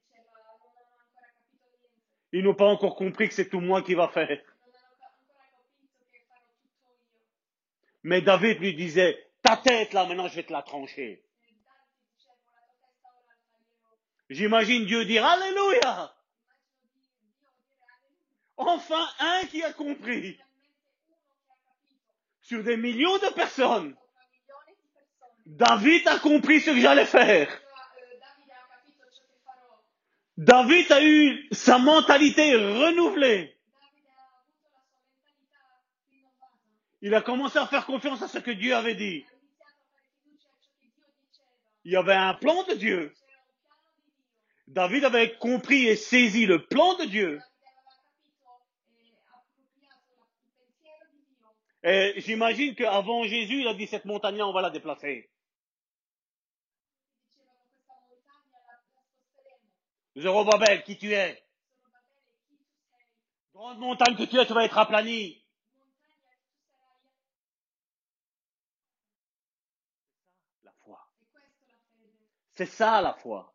[2.33, 4.41] Ils n'ont pas encore compris que c'est tout moi qui va faire.
[8.03, 11.23] Mais David lui disait, ta tête là, maintenant je vais te la trancher.
[14.31, 16.15] J'imagine Dieu dire, Alléluia!
[18.57, 20.39] Enfin un qui a compris
[22.43, 23.97] sur des millions de personnes.
[24.51, 25.40] Sopra milioni di persone.
[25.51, 27.49] David a compris ce que j'allais faire.
[30.37, 33.59] David a eu sa mentalité renouvelée.
[37.03, 39.27] Il a commencé à faire confiance à ce que Dieu avait dit.
[41.85, 43.13] Il y avait un plan de Dieu.
[44.69, 47.41] David avait compris et saisi le plan de Dieu.
[51.83, 55.29] Et j'imagine qu'avant Jésus, il a dit cette montagne-là, on va la déplacer.
[57.31, 57.69] Dicevano
[58.11, 61.43] questa montagna la, la Zorobabel, qui tu es?
[63.55, 65.43] Grande montagne que tu es, tu vas être aplani.
[70.65, 70.99] La foi.
[72.55, 73.55] C'est ça la foi.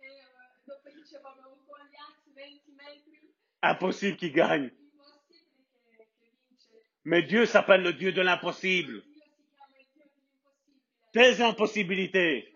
[0.00, 0.22] E eh,
[0.66, 4.70] dopo dicevamo Goliath 20 metri, Impossible qu'il gagne.
[4.70, 5.44] vince.
[7.04, 9.02] Mais Dieu s'appelle le Dieu de l'impossible.
[11.12, 12.48] Tes impossibilités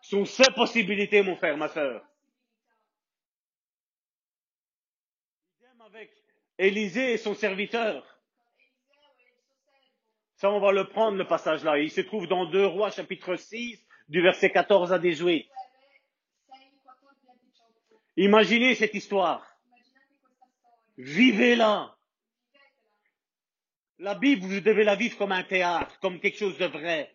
[0.00, 2.02] sont ses possibilités, mon frère, ma soeur.
[5.58, 6.10] Idem avec
[6.58, 8.16] Élisée et son serviteur.
[10.36, 11.78] Ça, on va le prendre, le passage là.
[11.78, 15.44] Il se trouve dans 2 Rois, chapitre 6, du verset 14 à 18.
[15.44, 15.48] 2
[16.52, 18.16] Re 6, 14 a 18.
[18.18, 19.46] Imaginez cette histoire.
[20.98, 21.96] Vivez-la.
[23.98, 27.14] La Bible, vous devez la vivre comme un théâtre, comme quelque chose de vrai.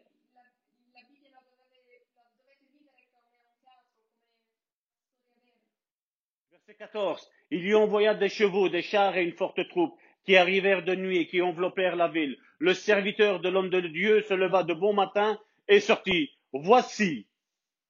[6.51, 7.31] Verset 14.
[7.51, 9.93] Il lui envoya des chevaux, des chars et une forte troupe
[10.25, 12.37] qui arrivèrent de nuit et qui enveloppèrent la ville.
[12.59, 15.37] Le serviteur de l'homme de Dieu se leva de bon matin
[15.67, 16.31] et sortit.
[16.53, 17.27] Voici,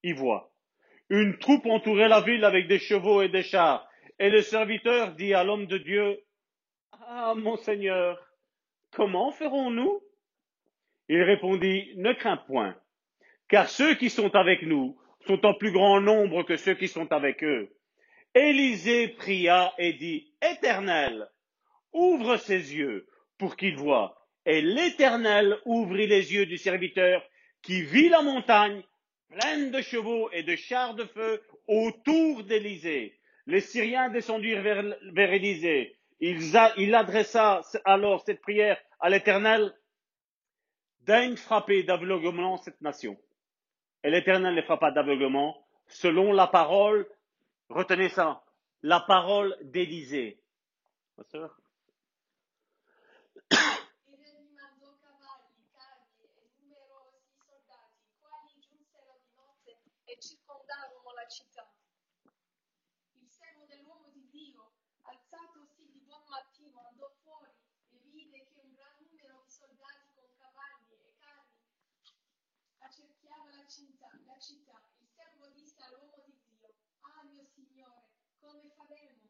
[0.02, 0.52] il voit.
[1.10, 3.88] Une troupe entourait la ville avec des chevaux et des chars.
[4.18, 6.20] Et le serviteur dit à l'homme de Dieu,
[6.92, 8.18] Ah, mon Seigneur,
[8.92, 10.02] comment ferons-nous?
[11.10, 12.76] Il répondit, Ne crains point,
[13.50, 14.98] car ceux qui sont avec nous
[15.28, 17.70] sont en plus grand nombre que ceux qui sont avec eux.
[18.34, 21.28] Élisée pria et dit, Éternel,
[21.92, 23.08] ouvre ses yeux
[23.38, 24.18] pour qu'il voie.
[24.46, 27.24] Et l'Éternel ouvrit les yeux du serviteur
[27.62, 28.84] qui vit la montagne
[29.30, 33.20] pleine de chevaux et de chars de feu autour d'Élysée.
[33.48, 35.98] Les Syriens descendirent vers, vers Élysée.
[36.20, 39.74] Il, adressa alors cette prière à l'Éternel.
[41.02, 43.18] Daigne frapper d'aveuglement cette nation.
[44.04, 47.08] Et l'Éternel les frappa d'aveuglement selon la parole,
[47.72, 48.44] retenez ça,
[48.82, 50.42] la parole d'Élysée.
[51.18, 51.58] Ma sœur
[53.52, 60.18] Il re gli mandò cavalli, carri e numerosi soldati, i quali giunsero di notte e
[60.20, 61.72] circondarono la città.
[78.42, 79.30] Come faremo?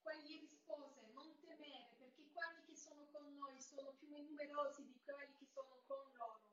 [0.00, 5.34] Quegli rispose, non temere, perché quelli che sono con noi sono più numerosi di quelli
[5.36, 6.46] che sono con loro.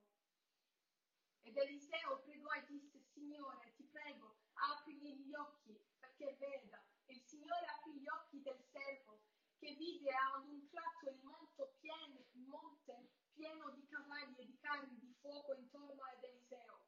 [1.44, 6.84] Ed Eliseo pregò e disse, Signore, ti prego, aprigli gli occhi perché veda.
[7.06, 9.22] E il Signore aprì gli occhi del servo,
[9.60, 14.58] che vide ad un tratto il monte pieno, il monte pieno di cavalli e di
[14.58, 16.84] carri di fuoco intorno ad Eliseo.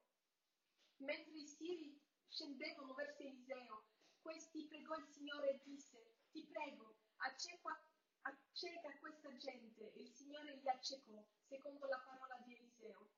[0.97, 2.06] Mentre i siri
[2.37, 3.85] scendevano verso Eliseo,
[4.21, 5.97] questi pregò il Signore e disse,
[6.31, 7.81] ti prego, acceca,
[8.21, 9.91] acceca questa gente.
[9.93, 13.09] E il Signore li accecò, secondo la parola di Eliseo.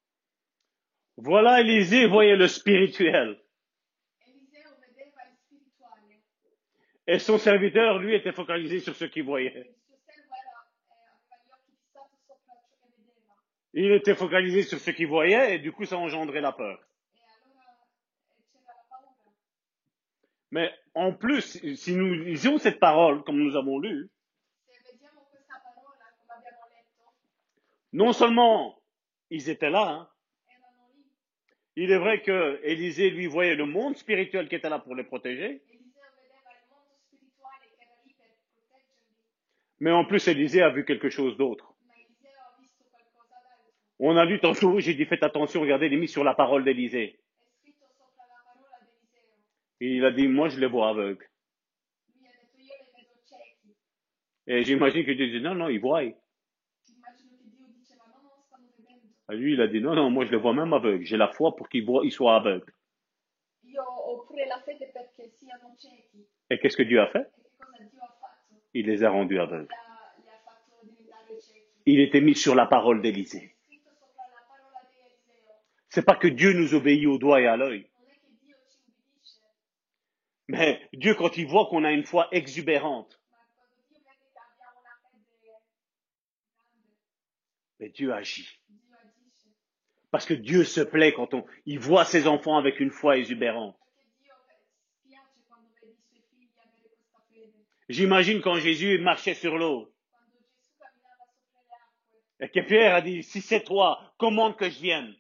[1.16, 3.44] Voilà, Élisée voyait le spirituel.
[4.20, 6.24] Eliseo vedeva il spirituale,
[7.06, 9.52] Et son serviteur, lui, était focalisé sur ce qu'il voyait.
[9.52, 13.36] il suo servo era, eh, aveva gli occhi fissati sopra ciò che vedeva.
[13.72, 16.80] Il était focalisé sur ce qu'il voyait et du coup, ça engendrait la peur.
[17.12, 17.90] E allora
[18.32, 19.34] eh, c'era la paura.
[20.52, 24.10] Mais en plus, si nous lisions cette parole, comme nous avons lu,
[27.94, 28.82] non seulement
[29.30, 30.10] ils étaient là, hein,
[31.76, 35.04] il est vrai que Élisée, lui, voyait le monde spirituel qui était là pour les
[35.04, 35.64] protéger,
[39.80, 41.74] mais en plus, Élisée a vu quelque chose d'autre.
[44.00, 46.64] On a lu tantôt, j'ai dit faites attention, regardez, il est mis sur la parole
[46.64, 47.20] d'Élisée.
[47.42, 49.69] È scritto sopra la parola d'Eliseo.
[49.82, 51.26] Et il a dit, moi, je les vois aveugles.
[54.48, 56.02] Et j'imagine que Dieu dit, non, non, ils voient.
[59.30, 61.06] Lui, il a dit, non, non, moi, je les vois même aveugles.
[61.06, 62.74] J'ai la foi pour qu'ils voient, ils soient aveugles.
[66.50, 67.30] Et qu'est-ce que Dieu a fait?
[68.74, 69.74] Il les a rendus aveugles.
[71.86, 73.56] Il était mis sur la parole d'Élisée.
[75.90, 77.90] C'est pas que Dieu nous obéit au doigt et à l'œil.
[78.00, 79.42] Non è che Dio ci ubbidisce,
[80.50, 83.22] Mais Dieu, quand il voit qu'on a une foi exubérante,
[87.80, 88.60] mais Dieu agit.
[90.10, 93.78] Parce que Dieu se plaît quand on, il voit ses enfants avec une foi exubérante.
[97.88, 99.94] J'imagine quand Jésus marchait sur l'eau
[102.40, 105.16] et que Pierre a dit, si c'est toi, commande que je vienne.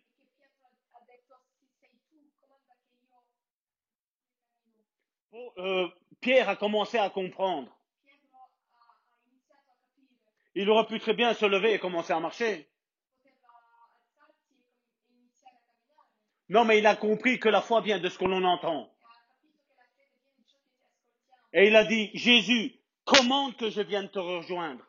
[5.59, 5.87] Euh,
[6.21, 7.75] Pierre a commencé à comprendre.
[10.55, 12.69] Il aurait pu très bien se lever et commencer à marcher.
[16.49, 18.91] Non, mais il a compris que la foi vient de ce que l'on entend.
[21.53, 24.83] Et il a dit, Jésus, commande que je vienne te rejoindre.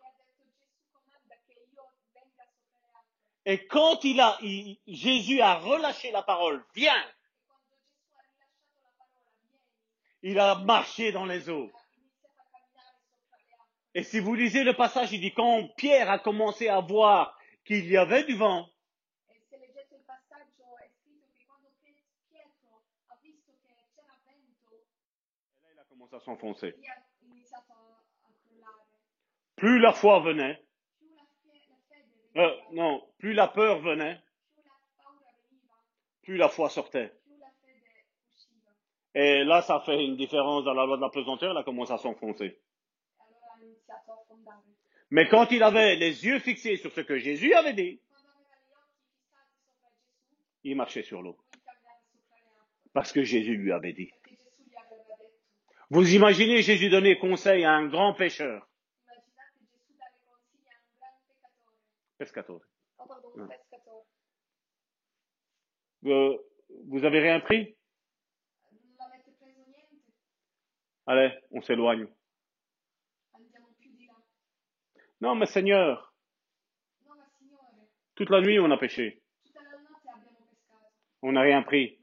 [3.44, 4.38] Et quand il a,
[4.86, 7.04] Jésus a relâché la parole, viens,
[10.22, 11.70] il a marché dans les eaux.
[13.94, 17.86] Et si vous lisez le passage, il dit, quand Pierre a commencé à voir qu'il
[17.86, 18.68] y avait du vent,
[25.72, 26.74] il a commencé à s'enfoncer.
[29.56, 30.62] Plus la foi venait,
[32.36, 34.18] euh, non, plus la peur venait,
[36.22, 37.12] plus la foi sortait.
[37.24, 38.70] più la fede usciva.
[39.14, 41.92] Et là, ça fait une différence dans la loi de la pesanteur, il a commencé
[41.92, 42.60] à s'enfoncer.
[45.10, 48.00] Mais quand il avait les yeux fixés sur ce que Jésus avait dit,
[50.62, 51.36] il marchait sur l'eau.
[52.92, 54.10] Parce que Jésus lui avait dit.
[55.90, 58.12] Vous imaginez Jésus donner conseil à un grand
[63.36, 63.48] Mm.
[63.56, 64.04] pescatore.
[66.06, 66.36] Euh,
[66.86, 67.76] vous avez rien pris?
[71.10, 72.06] Allez, on s'éloigne.
[75.20, 76.14] Non, mais Seigneur,
[78.14, 79.18] toute la nuit on a pescato,
[81.22, 81.98] On n'a rien pris.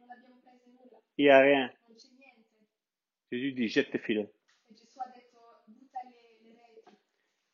[1.18, 1.72] Il n'y a rien.
[3.32, 4.30] Jésus dit, jette tes filets.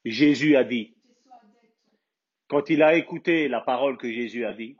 [0.05, 0.97] Jésus a dit,
[2.47, 4.75] quand il a écouté la parole que Jésus a dit,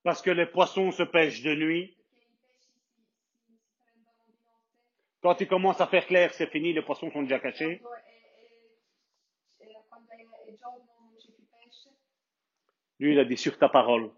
[0.03, 1.97] parce que les poissons se pêchent de nuit.
[5.21, 7.81] Quand il commence à faire clair, c'est fini, les poissons sont déjà cachés.
[12.99, 14.11] Lui, il a dit, sur ta parole,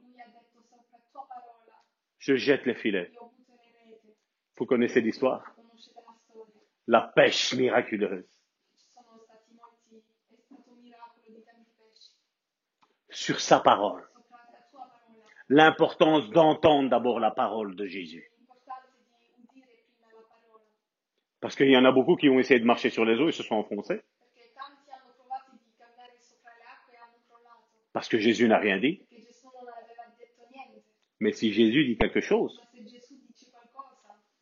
[2.20, 3.12] je jette les filets.
[4.58, 5.55] Vous connaissez l'histoire?
[6.88, 8.26] La pêche miraculeuse.
[13.10, 14.08] Sur sa parole.
[15.49, 18.32] L'importance d'entendre d'abord la parole de Jésus.
[21.39, 23.32] Parce qu'il y en a beaucoup qui ont essayé de marcher sur les eaux et
[23.32, 24.01] se sont enfoncés.
[27.93, 29.01] Parce que Jésus n'a rien dit.
[31.20, 32.62] Mais si Jésus dit quelque chose,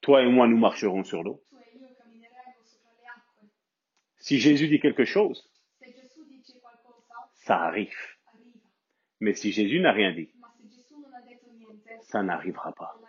[0.01, 1.41] toi et moi, nous marcherons sur l'eau.
[4.17, 5.49] Si Jésus dit quelque chose,
[7.33, 8.14] ça arrive.
[9.19, 10.29] Mais si Jésus n'a rien dit,
[12.01, 12.99] ça n'arrivera pas.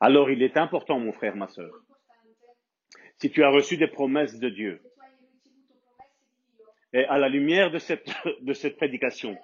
[0.00, 1.72] Alors il est important, mon frère, ma importante,
[3.18, 4.82] si tu as reçu des promesses de Dieu,
[6.92, 8.08] et à la lumière de cette,
[8.40, 9.38] de cette prédication,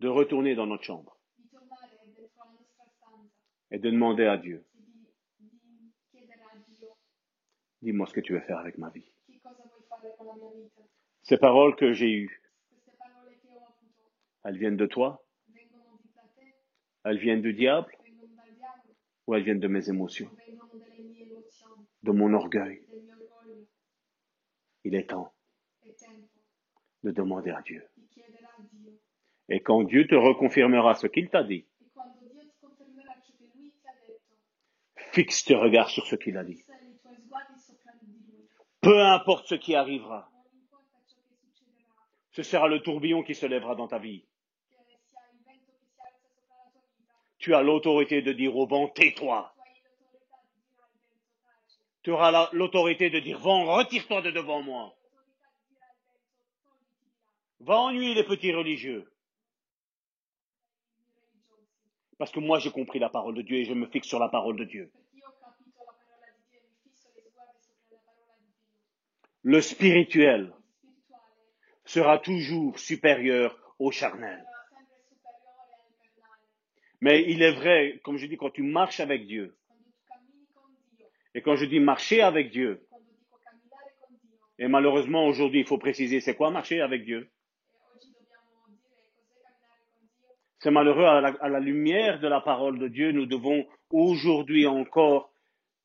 [0.00, 1.16] de retourner dans notre chambre
[3.70, 4.64] et de demander à Dieu,
[7.82, 9.10] dis-moi ce que tu veux faire avec ma vie.
[11.22, 14.10] Ces paroles que j'ai eues, Queste parole che ho avuto
[14.44, 15.24] elles viennent de toi,
[17.04, 17.92] elles viennent du diable
[19.26, 20.30] ou elles viennent de mes émotions,
[22.02, 22.82] de mon orgueil.
[24.84, 25.32] Il est temps
[27.02, 27.86] de demander à Dieu.
[29.48, 31.66] Et quand Dieu te reconfirmera ce qu'il t'a dit,
[35.12, 36.64] fixe tes regards sur ce qu'il a dit.
[38.80, 40.30] Peu importe ce qui arrivera,
[42.30, 44.24] ce sera le tourbillon qui se lèvera dans ta vie.
[44.78, 48.32] che sia il vento che si alza sopra la tua vita, Tu as l'autorité de
[48.32, 49.52] dire au vent, tais-toi.
[52.02, 54.96] tu auras la- l'autorité de dire, vent, retire-toi de devant moi.
[57.60, 59.12] Va ennuyer les petits religieux.
[62.16, 64.28] Parce que moi, j'ai compris la parole de Dieu et je me fixe sur la
[64.30, 64.90] parole de Dieu.
[69.42, 70.54] Le spirituel
[71.84, 74.44] sera toujours supérieur au charnel.
[77.00, 79.56] Mais il est vrai, comme je dis, quand tu marches avec Dieu,
[81.34, 82.84] et quand je dis marcher avec Dieu,
[84.58, 87.30] et malheureusement aujourd'hui, il faut préciser, c'est quoi marcher avec Dieu?
[90.58, 95.32] C'est malheureux, à la lumière de la parole de Dieu, nous devons aujourd'hui encore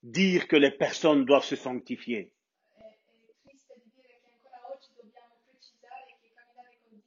[0.02, 2.32] dire que les personnes doivent se sanctifier.
[2.76, 7.00] è, è triste di dire che ancora oggi dobbiamo precisare che camminare con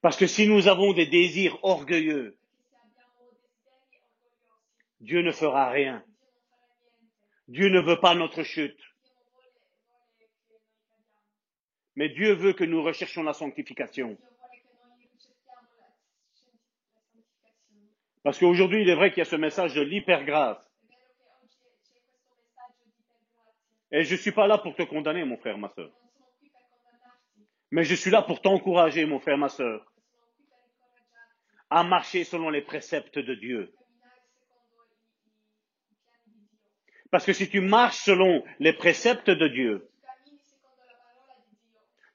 [0.00, 2.38] Parce que si nous avons des désirs orgueilleux,
[5.00, 6.04] Dieu ne fera rien.
[7.48, 8.80] Dieu ne veut pas notre chute.
[11.96, 14.16] Mais Dieu veut que nous recherchions la sanctification.
[18.22, 20.70] Parce qu'aujourd'hui, il est vrai qu'il y a ce message de l'hypergrâce.
[23.92, 25.92] Et je suis pas là pour te condamner, mon frère, ma condannarti,
[27.72, 29.98] Mais je suis là pour t'encourager, mon frère, ma sœur, ma sono qui per
[31.50, 33.72] incoraggiarti à marcher selon les préceptes de Dieu.
[37.10, 39.90] Parce que si tu marches selon les préceptes de Dieu,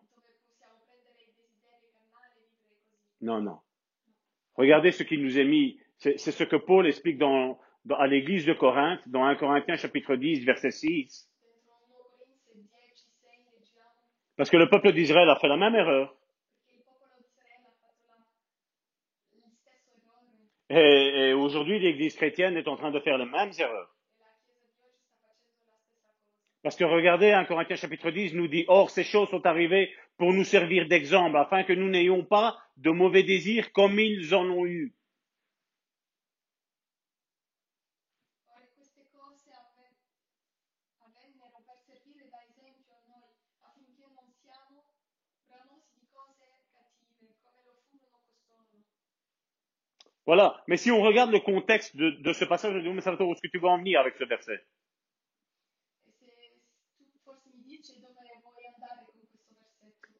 [3.21, 3.61] non, non.
[4.55, 5.79] Regardez ce qu'il nous est mis.
[6.03, 10.71] C'est ce que Paul explique à l'église de Corinthe, dans 1 Corinthiens chapitre 10, verset
[10.71, 11.29] 6.
[12.53, 15.75] Dentro 1 Corinzi 10, 6 leggiamo Parce que le peuple d'Israël a fait la même
[15.75, 16.13] erreur.
[20.69, 23.95] Et, aujourd'hui, l'église chrétienne est en train de faire les mêmes erreurs.
[26.63, 30.33] Parce que regardez, 1 Corinthiens chapitre 10 nous dit, Or ces choses sont arrivées pour
[30.33, 34.65] nous servir d'exemple, afin que nous n'ayons pas de mauvais désirs comme ils en ont
[34.65, 34.93] eu.
[50.25, 50.63] Voilà.
[50.67, 53.41] Mais si on regarde le contexte de, de ce passage, je dis, mais où est-ce
[53.41, 54.63] que tu vas en venir avec ce verset?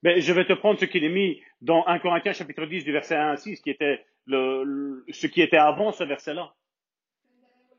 [0.04, 2.92] Mais je vais te prendre ce qu'il est mis dans 1 Corinthiens chapitre 10 du
[2.92, 6.54] verset 1 à 6, qui était le, ce qui était avant ce verset-là.
[7.24, 7.72] prenderemo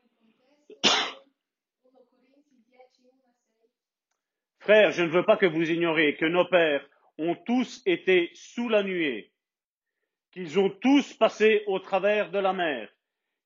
[0.69, 3.69] il contesto 1 Corinzi 10, 1 a 6.
[4.59, 8.69] Frères, je ne veux pas que vous ignoriez que nos pères ont tous été sous
[8.69, 9.31] la nuée,
[10.35, 12.89] qu'ils ont tous passé au travers de la mer,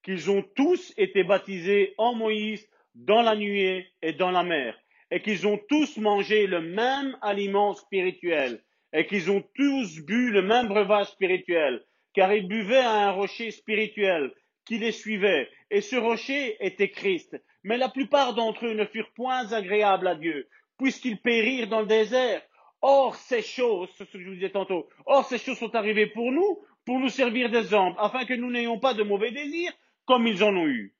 [0.03, 4.75] qu'ils ont tous été baptisés en Moïse dans la nuée et dans la mer,
[5.11, 10.41] et qu'ils ont tous mangé le même aliment spirituel, et qu'ils ont tous bu le
[10.41, 11.85] même breuvage spirituel,
[12.15, 14.33] car ils buvaient à un rocher spirituel
[14.65, 17.39] qui les suivait, et ce rocher était Christ.
[17.63, 20.47] Mais la plupart d'entre eux ne furent point agréables à Dieu,
[20.79, 22.41] puisqu'ils périrent dans le désert.
[22.81, 26.31] Or, ces choses, ce que je vous disais tantôt, or, ces choses sont arrivées pour
[26.31, 29.73] nous, pour nous servir d'exemple, afin que nous n'ayons pas de mauvais désirs,
[30.05, 30.95] comme ils en ont eu.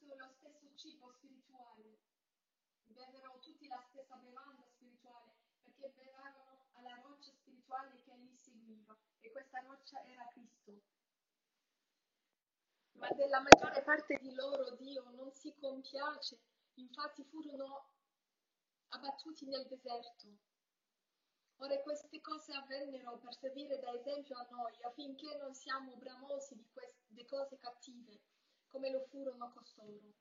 [0.00, 1.98] Tutto lo stesso cibo spirituale,
[3.40, 5.39] tutti la stessa bevanda spirituale,
[5.80, 10.72] perché bevavano alla roccia spirituale che li seguiva, e questa roccia era Cristo.
[12.92, 16.38] Ma della maggiore parte di loro Dio non si compiace,
[16.74, 17.94] infatti furono
[18.88, 20.28] abbattuti nel deserto.
[21.56, 26.68] Ora queste cose avvennero per servire da esempio a noi, affinché non siamo bramosi di
[26.72, 28.20] queste cose cattive,
[28.66, 30.14] come lo furono costoro.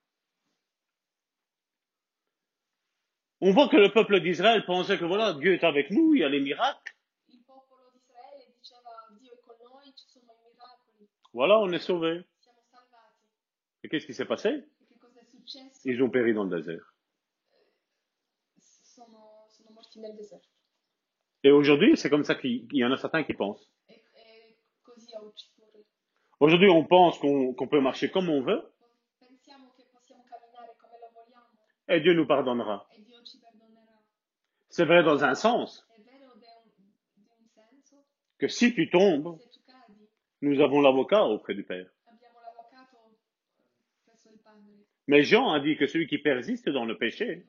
[3.42, 6.24] On voit que le peuple d'Israël pensait que voilà, Dieu est avec nous, il y
[6.24, 6.94] a les miracles.
[9.22, 9.50] Miracoli,
[11.34, 12.26] Voilà, on est sauvés.
[13.84, 14.66] Et qu'est-ce qui s'est passé?
[15.86, 16.94] Ils ont péri dans le désert.
[21.44, 23.72] Et aujourd'hui, c'est comme ça qu'il il y en a certains qui pensent.
[26.42, 28.62] Aujourd'hui, on pense qu'on peut marcher comme on veut,
[31.90, 32.88] et Dieu nous pardonnera.
[32.96, 33.98] e Dio ci perdonerà.
[34.80, 35.86] C'est vrai dans un sens,
[38.38, 39.38] que si tu tombes,
[40.42, 41.86] nous avons l'avocat auprès du Père.
[45.08, 47.46] Mais Jean a dit que celui qui persiste dans le péché,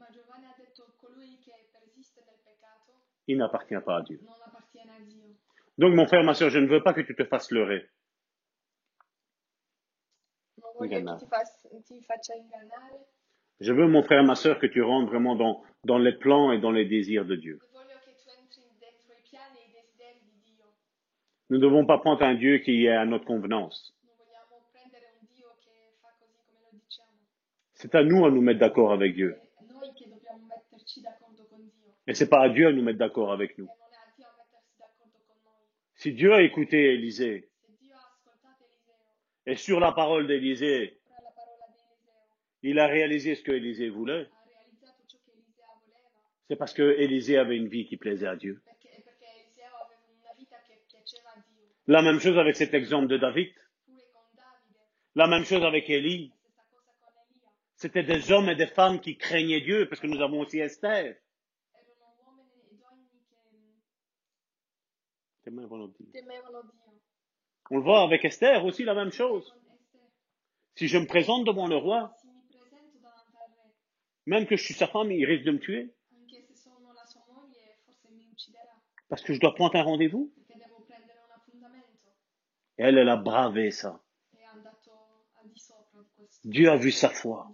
[3.29, 4.21] il n'appartient pas à Dieu.
[5.79, 7.89] Donc, mon frère, ma soeur, je ne veux pas que tu te fasses leurrer.
[13.61, 15.37] Je veux, mon frère, ma soeur, que tu rentres vraiment
[15.85, 17.59] dans, les plans et dans les désirs de Dieu.
[21.51, 23.95] Nous ne devons pas prendre un Dieu qui est à notre convenance.
[27.75, 29.37] C'est à nous à nous mettre d'accord avec Dieu.
[32.07, 33.69] Et c'est pas à Dieu à nous mettre d'accord avec nous.
[35.97, 37.51] Si Dieu a écouté Élisée,
[39.45, 43.53] et sur la parole d'Élisée, sopra la parola di Eliseo, il a réalisé ce que
[43.53, 44.31] Élisée voulait, voleva.
[46.49, 48.63] c'est parce que Élisée avait une vie qui plaisait à Dieu.
[51.87, 53.53] La même chose avec cet exemple de David.
[55.15, 56.15] La même chose avec Élie.
[56.15, 56.35] Elia.
[57.75, 61.17] C'était des hommes et des femmes qui craignaient Dieu, parce que nous avons aussi Esther.
[65.47, 65.67] Mm,
[67.71, 69.53] On le voit avec Esther aussi la même chose.
[70.77, 72.15] Si je me présente devant le roi,
[74.31, 75.93] même que je suis sa femme, il risque de me tuer,
[79.09, 80.33] parce que je dois prendre un rendez-vous.
[82.79, 84.01] Et elle, elle a bravé ça.
[86.45, 87.53] Dieu a vu sa foi.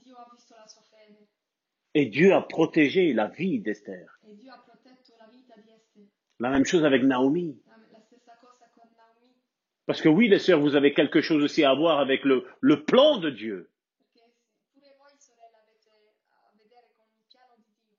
[1.95, 4.07] Et Dieu a protégé la vie d'Esther.
[6.39, 7.59] la même chose avec Naomi.
[9.87, 12.85] Parce que oui, les sœurs, vous avez quelque chose aussi à voir avec le, le
[12.85, 13.71] plan de Dieu.
[14.17, 14.33] perché
[14.73, 15.91] pure voi sorelle avete
[16.31, 17.99] a vedere con il piano di Dio.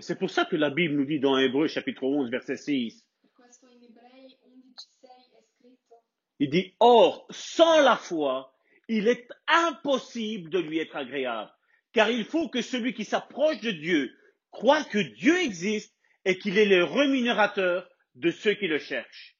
[0.00, 3.30] C'est pour ça que la Bible nous dit dans Hébreu chapitre 11 verset 6, Per
[3.32, 6.04] questo in Ebrei 11:6 è scritto
[6.38, 8.52] il dit, Or, sans la foi,
[8.88, 11.50] il est impossible de lui être agréable,
[11.92, 14.14] car il faut que celui qui s'approche de Dieu
[14.50, 15.94] croit que Dieu existe
[16.26, 19.36] et qu'il est le rémunérateur de ceux qui le cherchent.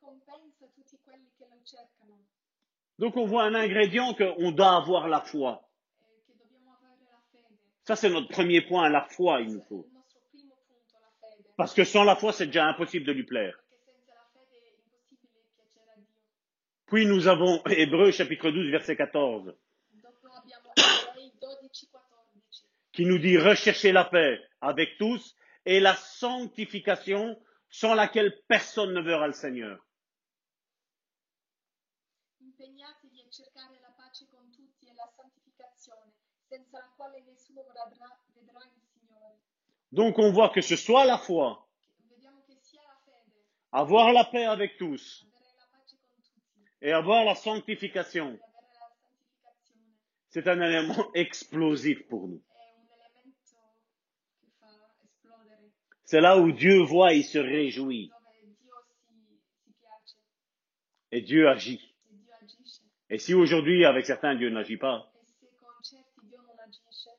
[0.00, 2.24] Ricompensa tutti quelli che lo cercano
[2.96, 5.52] Donc on voit un ingrédient qu'on doit avoir la foi.
[5.54, 7.56] e che dobbiamo avere la fede.
[7.84, 9.86] Ça, c'est notre premier point, la foi, il nous Questo è faut.
[9.86, 11.54] il nostro primo punto, la fede.
[11.56, 13.56] Parce que sans la foi, c'est déjà impossible de lui plaire.
[13.56, 16.16] Perché senza la fede è impossibile piacere a Dio.
[16.86, 19.56] Puis nous avons Hébreu chapitre 12 verset 14
[19.92, 25.34] Dopo abbiamo Ebrei 12-14 qui nous dit rechercher la paix avec tous
[25.64, 27.40] et la sanctification
[27.70, 29.78] sans laquelle personne ne verra le Seigneur.
[32.40, 36.12] Impegnatevi a cercare la pace con tutti e la santificazione,
[36.48, 36.89] senza la quale nessuno vedrà, vedrà il Signore.
[39.92, 41.66] Donc on voit que ce soit la foi,
[43.72, 45.26] avoir la paix avec tous.
[46.82, 48.38] Et avoir la sanctification,
[50.30, 52.42] c'est un élément explosif pour nous.
[56.04, 58.10] C'est là où Dieu voit, il se réjouit.
[61.12, 61.94] Et Dieu agit.
[63.10, 67.10] Et si aujourd'hui avec certains Dieu n'agit pas, E se con certi Dio non agisce,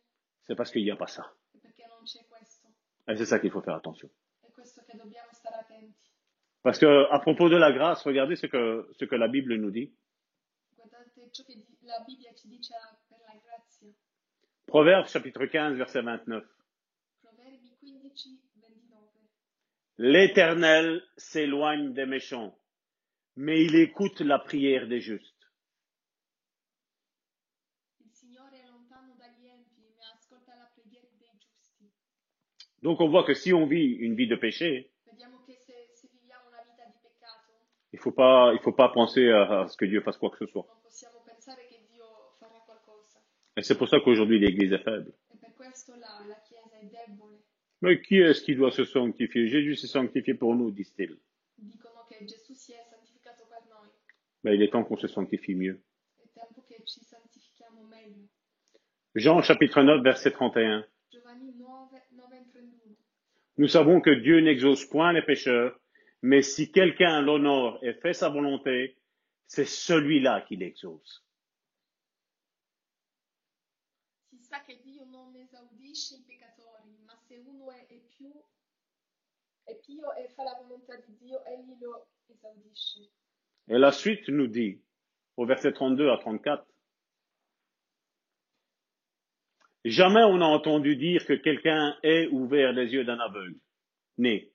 [0.51, 1.33] c'est parce qu'il n'y a pas ça.
[3.07, 4.09] Et c'est ça qu'il faut faire attention.
[6.61, 9.71] Parce que à propos de la grâce, regardez ce que, ce que la Bible nous
[9.71, 9.93] dit.
[14.67, 16.43] Proverbes chapitre 15 verset 29.
[17.21, 18.99] Proverbi 15, 29.
[19.97, 22.57] L'Éternel s'éloigne des méchants,
[23.37, 25.31] mais il écoute la prière des justes.
[27.99, 31.91] Il Signore è lontano dagli empi, ma ascolta la preghiera dei giusti.
[32.81, 34.91] Donc on voit que si on vit une vie de péché,
[37.93, 40.37] il faut pas, il faut pas penser à, à ce que Dieu fasse quoi que
[40.37, 40.67] ce soit.
[43.57, 45.13] Et c'est pour ça qu'aujourd'hui l'Église est faible.
[45.33, 45.37] E.
[47.81, 49.47] Mais qui est-ce qui doit se sanctifier?
[49.47, 51.17] Jésus s'est sanctifié pour nous, disent-ils.
[54.43, 55.81] Mais il est temps qu'on se sanctifie mieux.
[59.15, 60.85] Jean chapitre 9 verset 31.
[61.11, 61.67] Giovanni 9,
[62.13, 62.95] 9 e 31.
[63.57, 65.77] Nous savons que Dieu n'exauce point les pécheurs,
[66.21, 68.97] mais si quelqu'un l'honore et fait sa volonté,
[69.47, 71.25] c'est celui-là qui l'exauce.
[74.29, 78.31] Si sa che Dio non esaudisce i peccatori, ma se uno è, è più
[79.65, 83.09] è pio e fa la volontà di Dio, egli lo esaudisce.
[83.67, 84.81] Et la suite nous dit,
[85.37, 86.65] au verset 32 à 34,
[89.83, 93.55] Jamais on n'a entendu dire que quelqu'un ait ouvert les yeux d'un aveugle.
[94.17, 94.51] Né.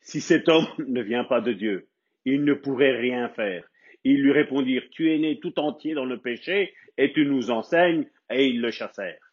[0.00, 1.88] Si cet homme ne vient pas de Dieu,
[2.24, 3.66] il ne pourrait rien faire.
[4.04, 8.08] Ils lui répondirent, Tu es né tout entier dans le péché, et tu nous enseignes,
[8.30, 9.32] et ils le chassèrent.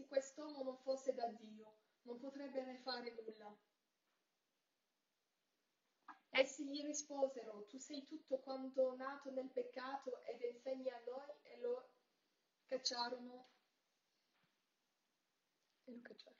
[0.00, 3.54] Se quest'uomo non fosse da Dio, non potrebbe ne fare nulla.
[6.30, 11.58] Essi gli risposero, tu sei tutto quanto nato nel peccato ed insegni a noi e
[11.58, 11.90] lo
[12.66, 13.48] cacciarono.
[15.84, 16.38] E lo cacciarono.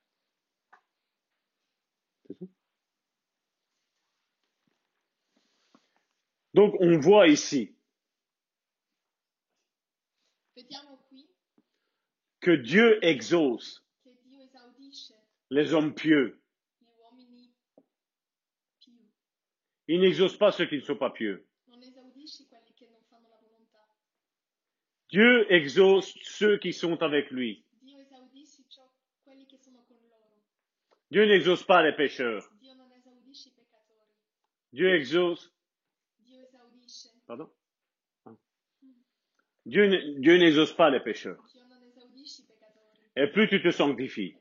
[6.52, 7.79] Donc on voit ici
[12.40, 13.84] que Dieu exauce
[15.50, 16.40] les hommes pieux.
[19.88, 21.46] Il n'exauce pas ceux qui ne sont pas pieux.
[25.10, 27.64] Dieu exauce ceux qui sont avec lui.
[31.10, 32.48] Dieu n'exauce pas les pécheurs.
[34.72, 35.52] Dieu exauce.
[37.26, 37.50] Pardon?
[38.24, 38.34] Ah.
[39.66, 41.42] Dieu n'exauce pas les pécheurs.
[41.52, 43.09] Dio non esaudisce i peccatori.
[43.20, 44.34] Et plus tu te sanctifies,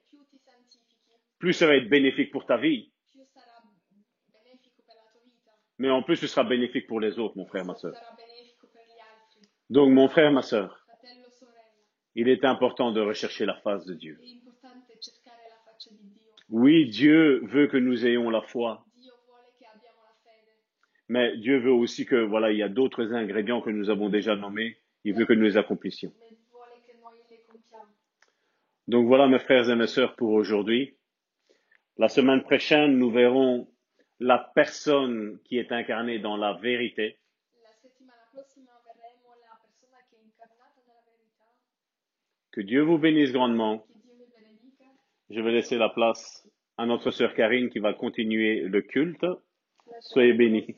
[1.38, 2.94] plus ça va être bénéfique pour ta vie,
[5.78, 7.94] mais en plus ce sera bénéfique pour les autres, mon frère, ma soeur.
[9.70, 10.88] Donc, mon frère, ma soeur,
[12.16, 14.18] il est important de rechercher la face de Dieu.
[16.48, 18.86] Oui, Dieu veut que nous ayons la foi,
[21.10, 24.38] mais Dieu veut aussi que, voilà, il y a d'autres ingrédients que nous avons déjà
[24.38, 24.78] nommés.
[25.04, 26.14] Il veut que nous les accomplissions.
[26.22, 27.96] ma vuole che noi le compiamo.
[28.90, 30.98] Donc voilà, mes frères et mes sœurs, pour aujourd'hui.
[31.98, 33.68] La semaine prochaine, nous verrons
[34.20, 37.20] la personne qui est incarnée dans la vérité.
[42.52, 43.86] Que Dieu vous bénisse grandement.
[45.30, 49.24] Je vais laisser la place à notre sœur Karine qui va continuer le culte.
[50.00, 50.76] Soyez bénis.